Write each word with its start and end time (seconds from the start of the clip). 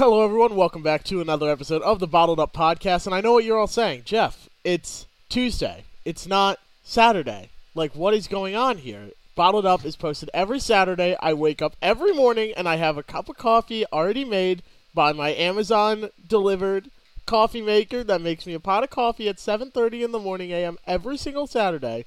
Hello, 0.00 0.24
everyone. 0.24 0.56
Welcome 0.56 0.82
back 0.82 1.04
to 1.04 1.20
another 1.20 1.50
episode 1.50 1.82
of 1.82 1.98
the 1.98 2.06
Bottled 2.06 2.40
Up 2.40 2.54
Podcast. 2.54 3.04
And 3.04 3.14
I 3.14 3.20
know 3.20 3.34
what 3.34 3.44
you're 3.44 3.58
all 3.58 3.66
saying. 3.66 4.04
Jeff, 4.06 4.48
it's 4.64 5.04
Tuesday. 5.28 5.84
It's 6.06 6.26
not 6.26 6.58
Saturday. 6.82 7.50
Like, 7.74 7.94
what 7.94 8.14
is 8.14 8.26
going 8.26 8.56
on 8.56 8.78
here? 8.78 9.10
Bottled 9.34 9.66
Up 9.66 9.84
is 9.84 9.96
posted 9.96 10.30
every 10.32 10.58
Saturday. 10.58 11.18
I 11.20 11.34
wake 11.34 11.60
up 11.60 11.76
every 11.82 12.14
morning 12.14 12.54
and 12.56 12.66
I 12.66 12.76
have 12.76 12.96
a 12.96 13.02
cup 13.02 13.28
of 13.28 13.36
coffee 13.36 13.84
already 13.92 14.24
made 14.24 14.62
by 14.94 15.12
my 15.12 15.34
Amazon 15.34 16.08
delivered 16.26 16.90
coffee 17.26 17.60
maker 17.60 18.02
that 18.02 18.22
makes 18.22 18.46
me 18.46 18.54
a 18.54 18.58
pot 18.58 18.82
of 18.82 18.88
coffee 18.88 19.28
at 19.28 19.36
7:30 19.36 20.02
in 20.02 20.12
the 20.12 20.18
morning 20.18 20.50
a.m. 20.50 20.78
every 20.86 21.18
single 21.18 21.46
Saturday. 21.46 22.06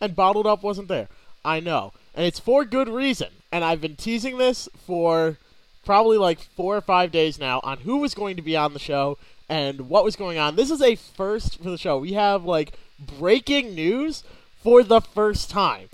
And 0.00 0.14
Bottled 0.14 0.46
Up 0.46 0.62
wasn't 0.62 0.86
there. 0.86 1.08
I 1.44 1.58
know. 1.58 1.92
And 2.14 2.24
it's 2.24 2.38
for 2.38 2.64
good 2.64 2.88
reason. 2.88 3.30
And 3.50 3.64
I've 3.64 3.80
been 3.80 3.96
teasing 3.96 4.38
this 4.38 4.68
for 4.86 5.38
probably 5.84 6.18
like 6.18 6.40
four 6.40 6.76
or 6.76 6.80
five 6.80 7.10
days 7.10 7.38
now 7.38 7.60
on 7.62 7.78
who 7.78 7.98
was 7.98 8.14
going 8.14 8.36
to 8.36 8.42
be 8.42 8.56
on 8.56 8.72
the 8.72 8.78
show 8.78 9.18
and 9.48 9.88
what 9.88 10.04
was 10.04 10.16
going 10.16 10.38
on. 10.38 10.56
This 10.56 10.70
is 10.70 10.80
a 10.80 10.94
first 10.94 11.62
for 11.62 11.70
the 11.70 11.78
show. 11.78 11.98
We 11.98 12.12
have 12.12 12.44
like 12.44 12.74
breaking 12.98 13.74
news 13.74 14.24
for 14.62 14.82
the 14.82 15.00
first 15.00 15.50
time. 15.50 15.88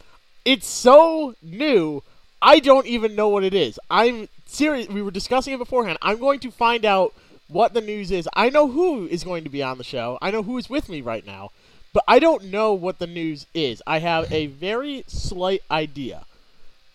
It's 0.45 0.67
so 0.67 1.35
new, 1.43 2.03
I 2.41 2.61
don't 2.61 2.87
even 2.87 3.15
know 3.15 3.29
what 3.29 3.45
it 3.45 3.55
is. 3.55 3.79
I'm 3.91 4.29
serious. 4.47 4.89
We 4.89 5.03
were 5.03 5.11
discussing 5.11 5.55
it 5.55 5.59
beforehand. 5.59 5.99
I'm 6.03 6.19
going 6.19 6.41
to 6.41 6.51
find 6.51 6.85
out 6.85 7.15
what 7.49 7.75
the 7.75 7.81
news 7.81 8.11
is. 8.11 8.29
I 8.35 8.51
know 8.51 8.69
who 8.69 9.07
is 9.07 9.25
going 9.25 9.45
to 9.45 9.51
be 9.51 9.63
on 9.63 9.79
the 9.79 9.85
show. 9.85 10.19
I 10.23 10.31
know 10.31 10.43
who 10.43 10.59
is 10.59 10.71
with 10.71 10.89
me 10.89 11.01
right 11.01 11.27
now, 11.27 11.51
but 11.93 12.05
I 12.07 12.19
don't 12.19 12.45
know 12.45 12.75
what 12.75 12.99
the 12.99 13.07
news 13.07 13.47
is. 13.55 13.83
I 13.87 13.99
have 13.99 14.31
a 14.33 14.47
very 14.47 15.05
slight 15.07 15.63
idea, 15.71 16.25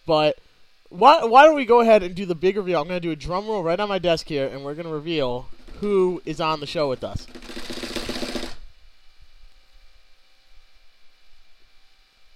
but 0.05 0.37
why, 0.93 1.23
why 1.25 1.43
don't 1.43 1.55
we 1.55 1.65
go 1.65 1.79
ahead 1.81 2.03
and 2.03 2.13
do 2.13 2.25
the 2.25 2.35
big 2.35 2.55
reveal? 2.55 2.79
I'm 2.79 2.87
going 2.87 3.01
to 3.01 3.07
do 3.07 3.11
a 3.11 3.15
drum 3.15 3.47
roll 3.47 3.63
right 3.63 3.79
on 3.79 3.89
my 3.89 3.97
desk 3.97 4.27
here, 4.27 4.47
and 4.47 4.63
we're 4.63 4.75
going 4.75 4.85
to 4.85 4.93
reveal 4.93 5.47
who 5.79 6.21
is 6.23 6.39
on 6.39 6.59
the 6.59 6.67
show 6.67 6.87
with 6.87 7.03
us. 7.03 7.25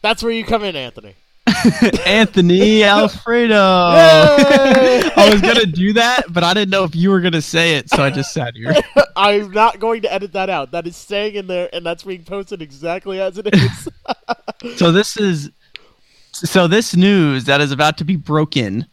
That's 0.01 0.23
where 0.23 0.31
you 0.31 0.43
come 0.43 0.63
in, 0.63 0.75
Anthony. 0.75 1.15
Anthony 2.05 2.83
Alfredo. 2.83 3.55
I 3.55 5.29
was 5.31 5.41
gonna 5.41 5.65
do 5.65 5.93
that, 5.93 6.31
but 6.31 6.43
I 6.43 6.53
didn't 6.53 6.69
know 6.71 6.83
if 6.83 6.95
you 6.95 7.09
were 7.09 7.21
gonna 7.21 7.41
say 7.41 7.75
it, 7.75 7.89
so 7.89 8.03
I 8.03 8.09
just 8.09 8.33
sat 8.33 8.55
here. 8.55 8.75
I'm 9.15 9.51
not 9.51 9.79
going 9.79 10.01
to 10.03 10.13
edit 10.13 10.33
that 10.33 10.49
out. 10.49 10.71
That 10.71 10.85
is 10.87 10.95
staying 10.95 11.35
in 11.35 11.47
there, 11.47 11.69
and 11.73 11.85
that's 11.85 12.03
being 12.03 12.23
posted 12.23 12.61
exactly 12.61 13.19
as 13.19 13.37
it 13.37 13.53
is. 13.53 13.89
So 14.75 14.91
this 14.91 15.17
is 15.17 15.51
so 16.39 16.67
this 16.67 16.95
news 16.95 17.45
that 17.45 17.61
is 17.61 17.71
about 17.71 17.97
to 17.99 18.03
be 18.03 18.15
broken. 18.15 18.85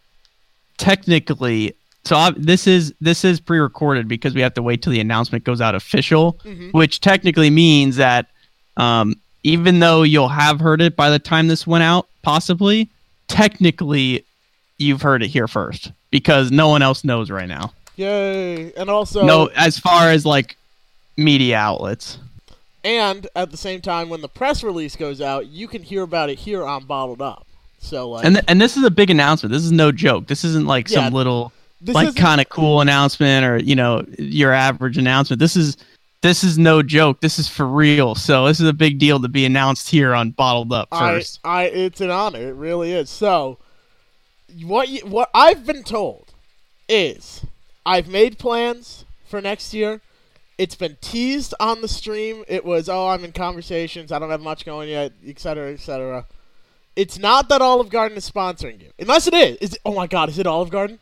Technically, 0.76 1.74
so 2.04 2.16
I, 2.16 2.32
this 2.36 2.66
is 2.66 2.92
this 3.00 3.24
is 3.24 3.40
pre-recorded 3.40 4.08
because 4.08 4.34
we 4.34 4.40
have 4.40 4.54
to 4.54 4.62
wait 4.62 4.82
till 4.82 4.92
the 4.92 5.00
announcement 5.00 5.44
goes 5.44 5.60
out 5.60 5.74
official, 5.74 6.34
Mhm. 6.44 6.72
which 6.72 7.00
technically 7.00 7.50
means 7.50 7.96
that 7.96 8.26
um, 8.76 9.14
even 9.44 9.78
though 9.78 10.02
you'll 10.02 10.28
have 10.28 10.58
heard 10.58 10.82
it 10.82 10.96
by 10.96 11.10
the 11.10 11.18
time 11.20 11.46
this 11.46 11.64
went 11.66 11.84
out, 11.84 12.08
possibly, 12.22 12.90
technically, 13.28 14.24
you've 14.78 15.02
heard 15.02 15.22
it 15.22 15.28
here 15.28 15.46
first 15.46 15.92
because 16.10 16.50
no 16.50 16.68
one 16.68 16.82
else 16.82 17.04
knows 17.04 17.30
right 17.30 17.48
now. 17.48 17.72
Yay! 17.96 18.72
And 18.72 18.90
also, 18.90 19.24
no, 19.24 19.46
as 19.54 19.78
far 19.78 20.10
as 20.10 20.26
like 20.26 20.56
media 21.16 21.56
outlets. 21.56 22.18
And 22.84 23.26
at 23.34 23.50
the 23.50 23.56
same 23.56 23.80
time, 23.80 24.08
when 24.08 24.20
the 24.20 24.28
press 24.28 24.62
release 24.62 24.94
goes 24.94 25.20
out, 25.20 25.46
you 25.46 25.66
can 25.66 25.82
hear 25.82 26.02
about 26.02 26.30
it 26.30 26.38
here 26.38 26.64
on 26.64 26.84
Bottled 26.84 27.22
Up. 27.22 27.46
So, 27.78 28.10
like, 28.10 28.24
And 28.24 28.36
th- 28.36 28.44
and 28.48 28.60
this 28.60 28.76
is 28.76 28.84
a 28.84 28.90
big 28.90 29.10
announcement. 29.10 29.52
This 29.52 29.64
is 29.64 29.72
no 29.72 29.92
joke. 29.92 30.26
This 30.26 30.44
isn't 30.44 30.66
like 30.66 30.88
Yeah, 30.88 31.04
some 31.04 31.12
little 31.12 31.52
like 31.86 32.14
kind 32.16 32.40
of 32.40 32.48
cool 32.48 32.80
announcement 32.80 33.44
or 33.44 33.58
you 33.58 33.74
know 33.74 34.04
your 34.18 34.52
average 34.52 34.96
announcement. 34.96 35.38
This 35.40 35.56
is 35.56 35.76
this 36.22 36.42
is 36.42 36.56
no 36.56 36.82
joke. 36.82 37.20
This 37.20 37.38
is 37.38 37.48
for 37.48 37.66
real. 37.66 38.14
So 38.14 38.46
this 38.46 38.58
is 38.58 38.66
a 38.66 38.72
big 38.72 38.98
deal 38.98 39.20
to 39.20 39.28
be 39.28 39.44
announced 39.44 39.90
here 39.90 40.14
on 40.14 40.30
Bottled 40.30 40.72
Up 40.72 40.88
I, 40.90 41.12
first. 41.12 41.40
I, 41.44 41.64
it's 41.64 42.00
an 42.00 42.10
honor. 42.10 42.38
It 42.38 42.54
really 42.54 42.92
is. 42.92 43.10
So, 43.10 43.58
what 44.62 44.88
you, 44.88 45.00
what 45.00 45.28
I've 45.34 45.66
been 45.66 45.82
told 45.82 46.32
is 46.88 47.44
I've 47.84 48.08
made 48.08 48.38
plans 48.38 49.04
for 49.26 49.42
next 49.42 49.74
year. 49.74 50.00
It's 50.56 50.74
been 50.76 50.96
teased 51.00 51.54
on 51.58 51.80
the 51.82 51.88
stream. 51.88 52.44
It 52.46 52.64
was, 52.64 52.88
oh, 52.88 53.08
I'm 53.08 53.24
in 53.24 53.32
conversations. 53.32 54.12
I 54.12 54.18
don't 54.18 54.30
have 54.30 54.40
much 54.40 54.64
going 54.64 54.88
yet, 54.88 55.12
et 55.26 55.38
cetera, 55.40 55.72
et 55.72 55.80
cetera. 55.80 56.26
It's 56.96 57.18
not 57.18 57.48
that 57.48 57.60
Olive 57.60 57.88
Garden 57.88 58.16
is 58.16 58.30
sponsoring 58.30 58.80
you, 58.80 58.90
unless 58.98 59.26
it 59.26 59.34
is. 59.34 59.56
Is 59.56 59.72
it, 59.74 59.80
oh 59.84 59.94
my 59.94 60.06
God, 60.06 60.28
is 60.28 60.38
it 60.38 60.46
Olive 60.46 60.70
Garden? 60.70 61.00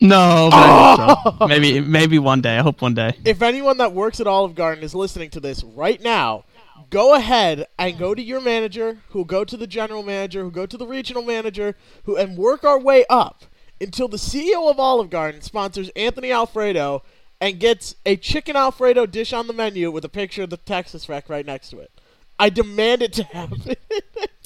no, 0.00 0.50
I 0.52 1.34
so. 1.38 1.46
maybe 1.46 1.80
maybe 1.80 2.18
one 2.18 2.42
day. 2.42 2.58
I 2.58 2.62
hope 2.62 2.82
one 2.82 2.94
day. 2.94 3.16
if 3.24 3.40
anyone 3.40 3.78
that 3.78 3.92
works 3.92 4.20
at 4.20 4.26
Olive 4.26 4.54
Garden 4.54 4.84
is 4.84 4.94
listening 4.94 5.30
to 5.30 5.40
this 5.40 5.64
right 5.64 6.02
now, 6.02 6.44
go 6.90 7.14
ahead 7.14 7.66
and 7.78 7.98
go 7.98 8.14
to 8.14 8.20
your 8.22 8.40
manager, 8.40 8.98
who'll 9.10 9.24
go 9.24 9.44
to 9.44 9.56
the 9.56 9.66
general 9.66 10.02
manager, 10.02 10.42
who 10.42 10.50
go 10.50 10.66
to 10.66 10.76
the 10.76 10.86
regional 10.86 11.22
manager, 11.22 11.76
who 12.04 12.16
and 12.16 12.36
work 12.36 12.64
our 12.64 12.78
way 12.78 13.04
up 13.08 13.44
until 13.80 14.08
the 14.08 14.16
CEO 14.16 14.70
of 14.70 14.78
Olive 14.78 15.10
Garden 15.10 15.40
sponsors 15.40 15.88
Anthony 15.90 16.32
Alfredo 16.32 17.02
and 17.40 17.58
gets 17.60 17.96
a 18.04 18.16
chicken 18.16 18.56
Alfredo 18.56 19.06
dish 19.06 19.32
on 19.32 19.46
the 19.46 19.52
menu 19.52 19.90
with 19.90 20.04
a 20.04 20.08
picture 20.08 20.42
of 20.42 20.50
the 20.50 20.56
Texas 20.56 21.08
wreck 21.08 21.28
right 21.28 21.44
next 21.44 21.70
to 21.70 21.78
it. 21.78 21.90
I 22.38 22.50
demand 22.50 23.02
it 23.02 23.12
to 23.14 23.24
happen. 23.24 23.60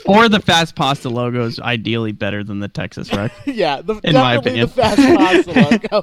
Or 0.07 0.29
the 0.29 0.41
fast 0.41 0.77
pasta 0.77 1.09
logo 1.09 1.45
is 1.45 1.61
ideally 1.61 2.13
better 2.13 2.43
than 2.43 2.61
the 2.61 2.69
Texas 2.69 3.13
Rec. 3.13 3.33
yeah, 3.47 3.83
the, 3.83 4.01
In 4.03 4.15
my 4.15 4.37
definitely 4.37 4.61
the 4.61 4.67
opinion. 4.67 4.69
fast 4.69 5.45
pasta 5.47 5.91
logo. 5.93 6.03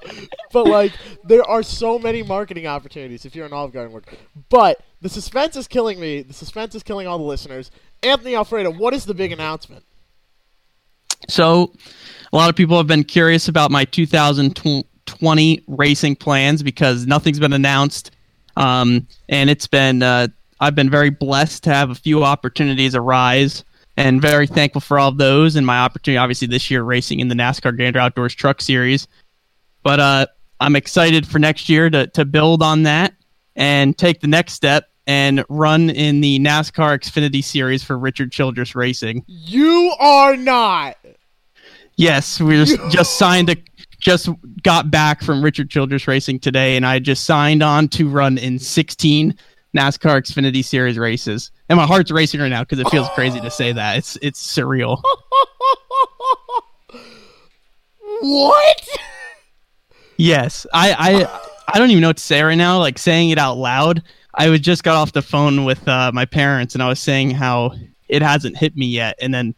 But 0.52 0.68
like, 0.68 0.94
there 1.24 1.44
are 1.44 1.64
so 1.64 1.98
many 1.98 2.24
marketing 2.24 2.68
opportunities 2.68 3.26
if 3.26 3.36
you're 3.36 3.46
an 3.46 3.54
Olive 3.54 3.74
Garden 3.74 3.92
worker. 3.92 4.16
But 4.50 4.84
the 5.02 5.10
suspense 5.10 5.56
is 5.56 5.68
killing 5.68 6.00
me. 6.00 6.22
The 6.22 6.34
suspense 6.34 6.76
is 6.76 6.84
killing 6.84 7.08
all 7.08 7.18
the 7.18 7.24
listeners. 7.24 7.72
Anthony 8.04 8.36
Alfredo, 8.36 8.72
what 8.72 8.94
is 8.94 9.06
the 9.06 9.14
big 9.14 9.32
announcement? 9.32 9.84
So, 11.28 11.74
a 12.32 12.36
lot 12.36 12.50
of 12.50 12.56
people 12.56 12.78
have 12.78 12.88
been 12.88 13.04
curious 13.04 13.48
about 13.48 13.72
my 13.72 13.86
2020 13.86 14.88
racing 15.68 16.16
plans 16.16 16.64
because 16.64 17.06
nothing's 17.06 17.40
been 17.40 17.54
announced, 17.54 18.12
um, 18.56 19.08
and 19.30 19.50
it's 19.50 19.68
been 19.68 20.04
uh, 20.04 20.28
I've 20.60 20.76
been 20.76 20.90
very 20.90 21.10
blessed 21.10 21.64
to 21.64 21.70
have 21.72 21.90
a 21.90 21.96
few 21.96 22.24
opportunities 22.24 22.96
arise, 22.96 23.64
and 23.96 24.22
very 24.22 24.48
thankful 24.48 24.82
for 24.82 25.00
all 25.00 25.10
of 25.10 25.18
those. 25.18 25.56
And 25.56 25.66
my 25.66 25.80
opportunity, 25.80 26.18
obviously, 26.18 26.48
this 26.48 26.70
year 26.72 26.84
racing 26.84 27.20
in 27.20 27.28
the 27.28 27.36
NASCAR 27.36 27.78
Gander 27.78 28.00
Outdoors 28.00 28.34
Truck 28.36 28.62
Series, 28.62 29.08
but 29.84 30.00
uh, 30.00 30.28
I'm 30.60 30.76
excited 30.76 31.28
for 31.28 31.40
next 31.40 31.70
year 31.70 31.90
to 31.90 32.08
to 32.08 32.26
build 32.26 32.64
on 32.64 32.84
that 32.84 33.14
and 33.56 33.98
take 33.98 34.22
the 34.22 34.28
next 34.28 34.54
step 34.54 34.90
and 35.08 35.44
run 35.48 35.90
in 35.90 36.20
the 36.22 36.38
NASCAR 36.40 37.00
Xfinity 37.00 37.44
Series 37.44 37.84
for 37.84 37.98
Richard 37.98 38.32
Childress 38.32 38.76
Racing. 38.76 39.24
You 39.28 39.94
are 40.00 40.36
not. 40.36 40.98
Yes, 41.96 42.40
we 42.40 42.64
just, 42.64 42.78
just 42.92 43.18
signed 43.18 43.50
a 43.50 43.56
just 44.00 44.30
got 44.64 44.92
back 44.92 45.22
from 45.22 45.44
Richard 45.44 45.70
Childress 45.70 46.08
Racing 46.08 46.40
today, 46.40 46.76
and 46.76 46.86
I 46.86 47.00
just 47.00 47.26
signed 47.26 47.64
on 47.64 47.88
to 47.90 48.08
run 48.08 48.38
in 48.38 48.60
16 48.60 49.36
NASCAR 49.76 50.22
Xfinity 50.22 50.64
Series 50.64 50.98
races. 50.98 51.52
And 51.70 51.78
my 51.78 51.86
heart's 51.86 52.12
racing 52.12 52.40
right 52.40 52.50
now 52.50 52.64
because 52.64 52.80
it 52.80 52.90
feels 52.90 53.10
crazy 53.10 53.40
to 53.42 53.52
say 53.52 53.74
that. 53.74 53.98
It's 53.98 54.18
it's 54.22 54.42
surreal. 54.42 55.02
what? 58.22 58.88
Yes, 60.18 60.66
I 60.74 60.96
I 60.98 61.42
I 61.74 61.80
don't 61.80 61.92
even 61.92 62.02
know 62.02 62.10
what 62.10 62.18
to 62.18 62.24
say 62.24 62.42
right 62.42 62.56
now. 62.56 62.80
Like 62.80 62.98
saying 62.98 63.30
it 63.30 63.38
out 63.38 63.58
loud. 63.58 64.04
I 64.34 64.50
was 64.50 64.60
just 64.60 64.84
got 64.84 64.96
off 64.96 65.14
the 65.14 65.22
phone 65.22 65.66
with 65.66 65.88
uh, 65.88 66.12
my 66.14 66.26
parents, 66.26 66.74
and 66.74 66.84
I 66.84 66.88
was 66.88 67.00
saying 67.00 67.32
how 67.32 67.74
it 68.08 68.22
hasn't 68.22 68.58
hit 68.58 68.76
me 68.76 68.86
yet, 68.86 69.18
and 69.20 69.34
then 69.34 69.56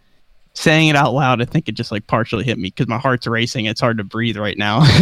saying 0.59 0.89
it 0.89 0.95
out 0.97 1.13
loud, 1.13 1.41
I 1.41 1.45
think 1.45 1.69
it 1.69 1.71
just 1.71 1.89
like 1.89 2.05
partially 2.07 2.43
hit 2.43 2.57
me 2.57 2.67
because 2.67 2.89
my 2.89 2.97
heart's 2.97 3.25
racing. 3.25 3.65
It's 3.65 3.79
hard 3.79 3.97
to 3.97 4.03
breathe 4.03 4.37
right 4.37 4.57
now. 4.57 4.81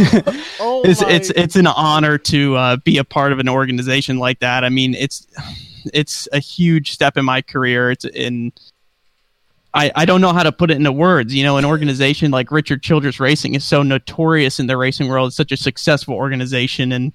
Oh 0.59 0.81
it's 0.83 1.01
my. 1.01 1.09
it's 1.09 1.29
it's 1.31 1.55
an 1.55 1.67
honor 1.67 2.17
to 2.17 2.55
uh, 2.55 2.75
be 2.77 2.97
a 2.97 3.03
part 3.03 3.31
of 3.31 3.39
an 3.39 3.47
organization 3.47 4.17
like 4.17 4.39
that. 4.39 4.63
I 4.63 4.69
mean, 4.69 4.95
it's 4.95 5.27
it's 5.93 6.27
a 6.33 6.39
huge 6.39 6.91
step 6.91 7.15
in 7.15 7.25
my 7.25 7.41
career. 7.41 7.91
It's 7.91 8.05
in 8.05 8.51
I, 9.73 9.91
I 9.95 10.05
don't 10.05 10.21
know 10.21 10.33
how 10.33 10.43
to 10.43 10.51
put 10.51 10.71
it 10.71 10.77
into 10.77 10.91
words. 10.91 11.33
You 11.33 11.43
know, 11.43 11.57
an 11.57 11.65
organization 11.65 12.31
like 12.31 12.51
Richard 12.51 12.81
Childress 12.81 13.19
Racing 13.19 13.53
is 13.53 13.63
so 13.63 13.83
notorious 13.83 14.59
in 14.59 14.67
the 14.67 14.77
racing 14.77 15.07
world. 15.07 15.27
It's 15.27 15.37
such 15.37 15.51
a 15.51 15.57
successful 15.57 16.15
organization, 16.15 16.91
and 16.91 17.13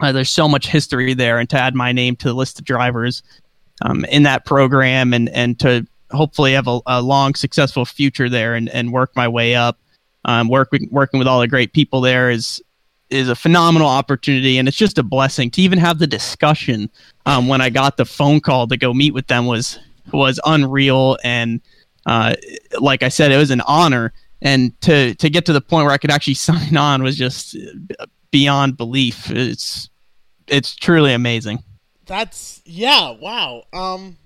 uh, 0.00 0.12
there's 0.12 0.30
so 0.30 0.48
much 0.48 0.66
history 0.66 1.12
there. 1.12 1.38
And 1.38 1.48
to 1.50 1.58
add 1.58 1.74
my 1.74 1.92
name 1.92 2.16
to 2.16 2.28
the 2.28 2.34
list 2.34 2.58
of 2.58 2.64
drivers 2.64 3.22
um, 3.82 4.04
in 4.06 4.22
that 4.24 4.46
program, 4.46 5.12
and 5.12 5.28
and 5.30 5.58
to 5.60 5.86
hopefully 6.10 6.52
have 6.52 6.68
a, 6.68 6.80
a 6.86 7.02
long, 7.02 7.34
successful 7.34 7.84
future 7.84 8.28
there, 8.28 8.54
and, 8.54 8.68
and 8.70 8.92
work 8.92 9.12
my 9.16 9.28
way 9.28 9.54
up, 9.54 9.78
um, 10.24 10.48
working 10.48 10.88
working 10.90 11.18
with 11.18 11.28
all 11.28 11.40
the 11.40 11.48
great 11.48 11.72
people 11.72 12.00
there 12.00 12.30
is 12.30 12.62
is 13.08 13.28
a 13.28 13.36
phenomenal 13.36 13.88
opportunity, 13.88 14.58
and 14.58 14.66
it's 14.66 14.76
just 14.76 14.98
a 14.98 15.02
blessing 15.02 15.50
to 15.52 15.62
even 15.62 15.78
have 15.78 15.98
the 15.98 16.06
discussion. 16.06 16.90
Um, 17.24 17.48
when 17.48 17.60
I 17.60 17.70
got 17.70 17.96
the 17.96 18.04
phone 18.04 18.40
call 18.40 18.66
to 18.66 18.76
go 18.76 18.92
meet 18.92 19.14
with 19.14 19.28
them 19.28 19.46
was 19.46 19.78
was 20.12 20.40
unreal, 20.44 21.16
and 21.22 21.60
uh, 22.06 22.34
like 22.80 23.02
I 23.02 23.08
said, 23.08 23.32
it 23.32 23.36
was 23.36 23.50
an 23.50 23.62
honor. 23.62 24.12
And 24.42 24.78
to 24.82 25.14
to 25.14 25.30
get 25.30 25.46
to 25.46 25.52
the 25.52 25.60
point 25.60 25.84
where 25.84 25.94
I 25.94 25.98
could 25.98 26.10
actually 26.10 26.34
sign 26.48 26.76
on 26.76 27.02
was 27.02 27.16
just 27.16 27.56
beyond 28.30 28.76
belief. 28.76 29.30
It's 29.30 29.88
it's 30.46 30.74
truly 30.74 31.12
amazing. 31.12 31.62
That's 32.06 32.62
yeah, 32.64 33.10
wow. 33.10 33.64
Um 33.72 34.16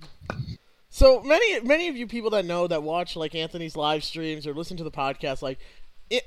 so 1.01 1.23
many 1.23 1.61
many 1.61 1.89
of 1.89 1.97
you 1.97 2.07
people 2.07 2.29
that 2.29 2.45
know 2.45 2.67
that 2.67 2.83
watch 2.83 3.17
like 3.17 3.35
Anthony's 3.35 3.75
live 3.75 4.05
streams 4.05 4.47
or 4.47 4.53
listen 4.53 4.77
to 4.77 4.85
the 4.85 4.91
podcast 4.91 5.41
like 5.41 5.59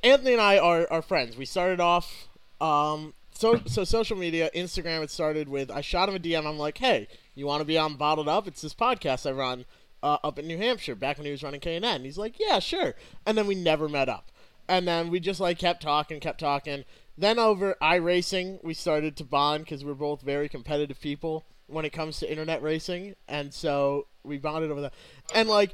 Anthony 0.03 0.33
and 0.33 0.41
I 0.41 0.57
are, 0.57 0.87
are 0.89 1.03
friends. 1.03 1.37
We 1.37 1.45
started 1.45 1.79
off 1.79 2.27
um 2.59 3.13
so 3.35 3.61
so 3.67 3.83
social 3.83 4.17
media, 4.17 4.49
Instagram 4.55 5.03
it 5.03 5.11
started 5.11 5.47
with 5.47 5.69
I 5.69 5.81
shot 5.81 6.09
him 6.09 6.15
a 6.15 6.19
DM. 6.19 6.47
I'm 6.47 6.57
like, 6.57 6.79
"Hey, 6.79 7.07
you 7.35 7.45
want 7.45 7.61
to 7.61 7.65
be 7.65 7.77
on 7.77 7.97
Bottled 7.97 8.27
Up? 8.27 8.47
It's 8.47 8.61
this 8.61 8.73
podcast 8.73 9.29
I 9.29 9.33
run 9.33 9.65
uh, 10.01 10.17
up 10.23 10.39
in 10.39 10.47
New 10.47 10.57
Hampshire 10.57 10.95
back 10.95 11.17
when 11.17 11.25
he 11.25 11.31
was 11.31 11.43
running 11.43 11.59
K&N." 11.59 12.03
He's 12.03 12.17
like, 12.17 12.39
"Yeah, 12.39 12.57
sure." 12.57 12.95
And 13.27 13.37
then 13.37 13.45
we 13.45 13.53
never 13.53 13.87
met 13.87 14.09
up. 14.09 14.31
And 14.67 14.87
then 14.87 15.11
we 15.11 15.19
just 15.19 15.39
like 15.39 15.59
kept 15.59 15.83
talking, 15.83 16.19
kept 16.19 16.39
talking. 16.39 16.83
Then 17.15 17.37
over 17.37 17.75
iRacing, 17.79 18.63
we 18.63 18.73
started 18.73 19.17
to 19.17 19.23
bond 19.23 19.65
because 19.65 19.85
we're 19.85 19.93
both 19.93 20.21
very 20.21 20.49
competitive 20.49 20.99
people 20.99 21.43
when 21.73 21.85
it 21.85 21.91
comes 21.91 22.19
to 22.19 22.29
internet 22.29 22.61
racing, 22.61 23.15
and 23.27 23.53
so 23.53 24.07
we 24.23 24.37
bonded 24.37 24.71
over 24.71 24.81
that. 24.81 24.93
And 25.33 25.49
like 25.49 25.73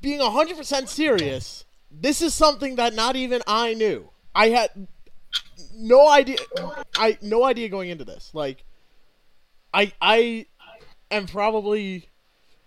being 0.00 0.20
hundred 0.20 0.56
percent 0.56 0.88
serious, 0.88 1.64
this 1.90 2.22
is 2.22 2.34
something 2.34 2.76
that 2.76 2.94
not 2.94 3.16
even 3.16 3.42
I 3.46 3.74
knew. 3.74 4.10
I 4.34 4.50
had 4.50 4.70
no 5.74 6.08
idea. 6.08 6.38
I 6.96 7.18
no 7.22 7.44
idea 7.44 7.68
going 7.68 7.90
into 7.90 8.04
this. 8.04 8.30
Like, 8.34 8.64
I 9.72 9.92
I 10.00 10.46
am 11.10 11.26
probably 11.26 12.08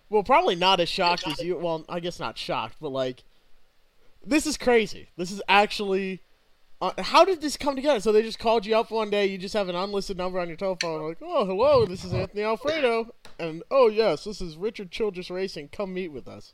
well, 0.10 0.24
probably 0.24 0.56
not 0.56 0.80
as 0.80 0.90
shocked 0.90 1.28
as 1.28 1.40
you. 1.40 1.58
Well, 1.58 1.86
I 1.88 2.00
guess 2.00 2.20
not 2.20 2.38
shocked, 2.38 2.78
but 2.82 2.90
like, 2.90 3.24
this 4.26 4.48
is 4.48 4.58
crazy. 4.58 5.10
This 5.18 5.32
is 5.32 5.42
actually 5.48 6.22
uh, 6.82 6.92
how 7.00 7.26
did 7.26 7.42
this 7.42 7.58
come 7.58 7.76
together? 7.76 8.00
So 8.00 8.12
they 8.12 8.22
just 8.22 8.40
called 8.40 8.66
you 8.66 8.78
up 8.78 8.90
one 8.90 9.10
day. 9.10 9.26
You 9.26 9.38
just 9.38 9.54
have 9.54 9.68
an 9.68 9.76
unlisted 9.76 10.18
number 10.18 10.40
on 10.40 10.48
your 10.48 10.58
telephone. 10.58 11.08
Like, 11.08 11.18
oh, 11.22 11.46
hello, 11.46 11.86
this 11.86 12.06
is 12.06 12.14
Anthony 12.14 12.44
Alfredo, 12.44 13.14
and 13.38 13.64
oh 13.70 13.88
yes, 13.88 14.24
this 14.24 14.40
is 14.40 14.56
Richard 14.56 14.90
Childress 14.92 15.30
Racing. 15.30 15.70
Come 15.70 15.94
meet 15.94 16.10
with 16.10 16.28
us. 16.28 16.54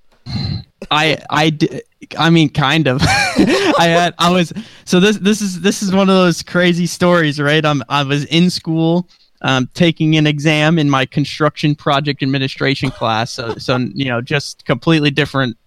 I 0.92 1.18
I 1.30 1.50
did, 1.52 1.84
I 2.18 2.30
mean 2.30 2.50
kind 2.50 2.88
of. 2.88 3.02
I 3.04 3.88
had 3.88 4.16
I 4.18 4.32
was 4.32 4.52
so 4.84 5.00
this 5.00 5.18
this 5.18 5.42
is 5.42 5.62
this 5.62 5.84
is 5.84 5.94
one 5.94 6.10
of 6.10 6.16
those 6.16 6.42
crazy 6.42 6.88
stories, 6.88 7.40
right? 7.40 7.64
I'm 7.64 7.84
I 7.90 8.04
was 8.04 8.26
in 8.26 8.50
school 8.50 9.08
um, 9.42 9.70
taking 9.74 10.16
an 10.16 10.26
exam 10.26 10.80
in 10.80 10.90
my 10.90 11.06
construction 11.06 11.76
project 11.76 12.24
administration 12.24 12.90
class. 12.90 13.32
So 13.32 13.56
so 13.56 13.78
you 13.78 14.06
know 14.06 14.22
just 14.22 14.66
completely 14.66 15.12
different 15.12 15.58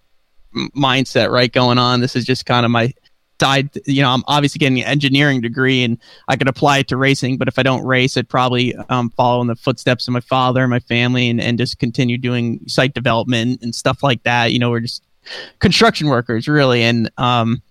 mindset 0.53 1.31
right 1.31 1.51
going 1.51 1.77
on. 1.77 2.01
This 2.01 2.15
is 2.15 2.25
just 2.25 2.45
kind 2.45 2.65
of 2.65 2.71
my 2.71 2.93
side, 3.39 3.69
you 3.85 4.01
know, 4.01 4.09
I'm 4.09 4.23
obviously 4.27 4.59
getting 4.59 4.79
an 4.79 4.87
engineering 4.87 5.41
degree 5.41 5.83
and 5.83 5.97
I 6.27 6.35
could 6.35 6.47
apply 6.47 6.79
it 6.79 6.87
to 6.89 6.97
racing, 6.97 7.37
but 7.37 7.47
if 7.47 7.57
I 7.57 7.63
don't 7.63 7.85
race, 7.85 8.17
I'd 8.17 8.29
probably 8.29 8.75
um, 8.89 9.09
follow 9.11 9.41
in 9.41 9.47
the 9.47 9.55
footsteps 9.55 10.07
of 10.07 10.13
my 10.13 10.19
father 10.19 10.61
and 10.61 10.69
my 10.69 10.79
family 10.79 11.29
and, 11.29 11.39
and 11.41 11.57
just 11.57 11.79
continue 11.79 12.17
doing 12.17 12.61
site 12.67 12.93
development 12.93 13.61
and 13.61 13.73
stuff 13.73 14.03
like 14.03 14.23
that. 14.23 14.51
You 14.51 14.59
know, 14.59 14.69
we're 14.69 14.81
just 14.81 15.03
construction 15.59 16.07
workers, 16.07 16.47
really. 16.47 16.83
And 16.83 17.09
um, 17.17 17.61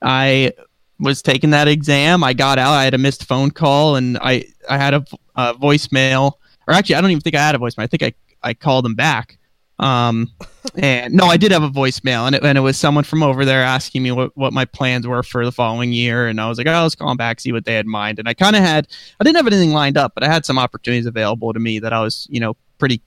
I 0.00 0.52
was 0.98 1.22
taking 1.22 1.50
that 1.50 1.68
exam. 1.68 2.22
I 2.24 2.32
got 2.32 2.58
out. 2.58 2.72
I 2.72 2.84
had 2.84 2.94
a 2.94 2.98
missed 2.98 3.24
phone 3.24 3.50
call 3.50 3.96
and 3.96 4.18
I, 4.18 4.44
I 4.68 4.78
had 4.78 4.94
a, 4.94 5.04
a 5.36 5.54
voicemail. 5.54 6.34
Or 6.68 6.74
actually, 6.74 6.96
I 6.96 7.00
don't 7.00 7.10
even 7.10 7.20
think 7.20 7.36
I 7.36 7.44
had 7.44 7.54
a 7.54 7.58
voicemail. 7.58 7.82
I 7.82 7.86
think 7.88 8.02
I, 8.02 8.12
I 8.42 8.54
called 8.54 8.84
them 8.84 8.94
back 8.94 9.38
um, 9.82 10.30
and 10.76 11.12
no, 11.12 11.24
I 11.26 11.36
did 11.36 11.50
have 11.50 11.64
a 11.64 11.68
voicemail, 11.68 12.26
and 12.26 12.36
it, 12.36 12.44
and 12.44 12.56
it 12.56 12.60
was 12.60 12.78
someone 12.78 13.02
from 13.02 13.22
over 13.22 13.44
there 13.44 13.62
asking 13.62 14.04
me 14.04 14.12
what, 14.12 14.34
what 14.36 14.52
my 14.52 14.64
plans 14.64 15.06
were 15.06 15.24
for 15.24 15.44
the 15.44 15.50
following 15.50 15.92
year. 15.92 16.28
And 16.28 16.40
I 16.40 16.48
was 16.48 16.56
like, 16.56 16.68
oh, 16.68 16.82
let's 16.82 16.94
call 16.94 17.14
back, 17.16 17.40
see 17.40 17.52
what 17.52 17.64
they 17.64 17.74
had 17.74 17.84
in 17.84 17.90
mind. 17.90 18.20
And 18.20 18.28
I 18.28 18.34
kind 18.34 18.54
of 18.54 18.62
had, 18.62 18.86
I 19.20 19.24
didn't 19.24 19.36
have 19.36 19.46
anything 19.48 19.72
lined 19.72 19.98
up, 19.98 20.12
but 20.14 20.22
I 20.22 20.28
had 20.28 20.46
some 20.46 20.58
opportunities 20.58 21.06
available 21.06 21.52
to 21.52 21.58
me 21.58 21.80
that 21.80 21.92
I 21.92 22.00
was, 22.00 22.28
you 22.30 22.38
know, 22.38 22.56
pretty, 22.78 23.02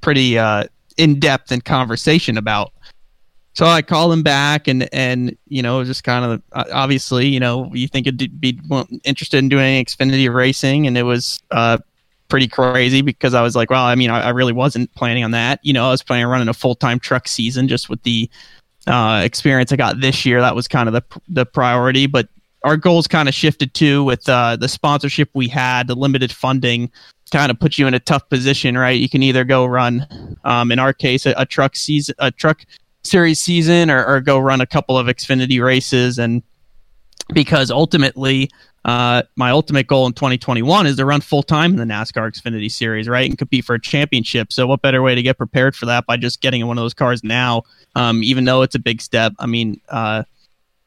pretty 0.00 0.38
uh, 0.38 0.64
in 0.96 1.18
depth 1.18 1.50
in 1.50 1.60
conversation 1.60 2.38
about. 2.38 2.72
So 3.54 3.66
I 3.66 3.82
called 3.82 4.12
him 4.12 4.22
back, 4.22 4.68
and 4.68 4.88
and 4.94 5.36
you 5.48 5.60
know, 5.60 5.82
just 5.82 6.04
kind 6.04 6.24
of 6.24 6.42
uh, 6.52 6.64
obviously, 6.72 7.26
you 7.26 7.40
know, 7.40 7.68
you 7.74 7.88
think 7.88 8.06
it'd 8.06 8.40
be 8.40 8.60
interested 9.02 9.38
in 9.38 9.48
doing 9.48 9.84
Xfinity 9.84 10.32
racing, 10.32 10.86
and 10.86 10.96
it 10.96 11.02
was 11.02 11.40
uh, 11.50 11.78
pretty 12.30 12.48
crazy 12.48 13.02
because 13.02 13.34
I 13.34 13.42
was 13.42 13.54
like, 13.54 13.68
well, 13.68 13.84
I 13.84 13.94
mean, 13.94 14.08
I, 14.08 14.22
I 14.22 14.28
really 14.30 14.52
wasn't 14.52 14.94
planning 14.94 15.24
on 15.24 15.32
that. 15.32 15.60
You 15.62 15.74
know, 15.74 15.88
I 15.88 15.90
was 15.90 16.02
planning 16.02 16.24
on 16.24 16.30
running 16.30 16.48
a 16.48 16.54
full 16.54 16.74
time 16.74 16.98
truck 16.98 17.28
season 17.28 17.68
just 17.68 17.90
with 17.90 18.02
the 18.04 18.30
uh, 18.86 19.20
experience 19.22 19.72
I 19.72 19.76
got 19.76 20.00
this 20.00 20.24
year. 20.24 20.40
That 20.40 20.54
was 20.54 20.66
kind 20.66 20.88
of 20.88 20.94
the 20.94 21.20
the 21.28 21.44
priority, 21.44 22.06
but 22.06 22.28
our 22.64 22.76
goals 22.76 23.06
kind 23.06 23.28
of 23.28 23.34
shifted 23.34 23.74
too 23.74 24.04
with 24.04 24.28
uh, 24.28 24.56
the 24.56 24.68
sponsorship 24.68 25.30
we 25.34 25.48
had, 25.48 25.86
the 25.86 25.94
limited 25.94 26.32
funding 26.32 26.90
kind 27.30 27.50
of 27.50 27.58
puts 27.58 27.78
you 27.78 27.86
in 27.86 27.94
a 27.94 28.00
tough 28.00 28.28
position, 28.28 28.76
right? 28.76 28.98
You 28.98 29.08
can 29.08 29.22
either 29.22 29.44
go 29.44 29.64
run, 29.64 30.36
um, 30.44 30.72
in 30.72 30.78
our 30.78 30.92
case, 30.92 31.26
a, 31.26 31.34
a, 31.36 31.46
truck 31.46 31.76
season, 31.76 32.14
a 32.18 32.30
truck 32.30 32.64
series 33.04 33.38
season, 33.38 33.90
or, 33.90 34.04
or 34.04 34.20
go 34.20 34.38
run 34.38 34.60
a 34.60 34.66
couple 34.66 34.98
of 34.98 35.06
Xfinity 35.06 35.62
races, 35.62 36.18
and 36.18 36.42
because 37.32 37.70
ultimately 37.70 38.50
uh, 38.84 39.22
my 39.36 39.50
ultimate 39.50 39.86
goal 39.86 40.06
in 40.06 40.12
2021 40.14 40.86
is 40.86 40.96
to 40.96 41.04
run 41.04 41.20
full 41.20 41.42
time 41.42 41.72
in 41.72 41.76
the 41.76 41.84
NASCAR 41.84 42.30
Xfinity 42.32 42.70
Series, 42.70 43.08
right, 43.08 43.28
and 43.28 43.36
compete 43.36 43.64
for 43.64 43.74
a 43.74 43.80
championship. 43.80 44.52
So, 44.52 44.66
what 44.66 44.80
better 44.80 45.02
way 45.02 45.14
to 45.14 45.22
get 45.22 45.36
prepared 45.36 45.76
for 45.76 45.86
that 45.86 46.06
by 46.06 46.16
just 46.16 46.40
getting 46.40 46.62
in 46.62 46.66
one 46.66 46.78
of 46.78 46.82
those 46.82 46.94
cars 46.94 47.22
now? 47.22 47.64
Um, 47.94 48.22
even 48.22 48.44
though 48.44 48.62
it's 48.62 48.74
a 48.74 48.78
big 48.78 49.02
step, 49.02 49.32
I 49.38 49.46
mean, 49.46 49.80
uh, 49.90 50.22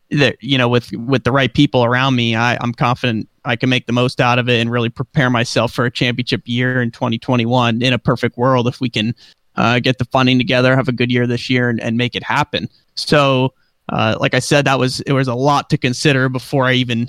that 0.09 0.37
you 0.41 0.57
know, 0.57 0.67
with 0.67 0.91
with 0.93 1.23
the 1.23 1.31
right 1.31 1.53
people 1.53 1.83
around 1.83 2.15
me, 2.15 2.35
I, 2.35 2.57
I'm 2.61 2.73
confident 2.73 3.29
I 3.45 3.55
can 3.55 3.69
make 3.69 3.85
the 3.85 3.93
most 3.93 4.19
out 4.19 4.39
of 4.39 4.49
it 4.49 4.59
and 4.59 4.71
really 4.71 4.89
prepare 4.89 5.29
myself 5.29 5.71
for 5.71 5.85
a 5.85 5.91
championship 5.91 6.41
year 6.45 6.81
in 6.81 6.89
2021. 6.89 7.81
In 7.81 7.93
a 7.93 7.99
perfect 7.99 8.37
world, 8.37 8.67
if 8.67 8.81
we 8.81 8.89
can 8.89 9.13
uh, 9.55 9.79
get 9.79 9.99
the 9.99 10.05
funding 10.05 10.39
together, 10.39 10.75
have 10.75 10.87
a 10.87 10.93
good 10.93 11.11
year 11.11 11.27
this 11.27 11.47
year, 11.47 11.69
and, 11.69 11.79
and 11.79 11.95
make 11.95 12.15
it 12.15 12.23
happen. 12.23 12.69
So, 12.95 13.53
uh, 13.89 14.17
like 14.19 14.33
I 14.33 14.39
said, 14.39 14.65
that 14.65 14.79
was 14.79 15.01
it 15.01 15.13
was 15.13 15.27
a 15.27 15.35
lot 15.35 15.69
to 15.69 15.77
consider 15.77 16.29
before 16.29 16.65
I 16.65 16.73
even 16.73 17.07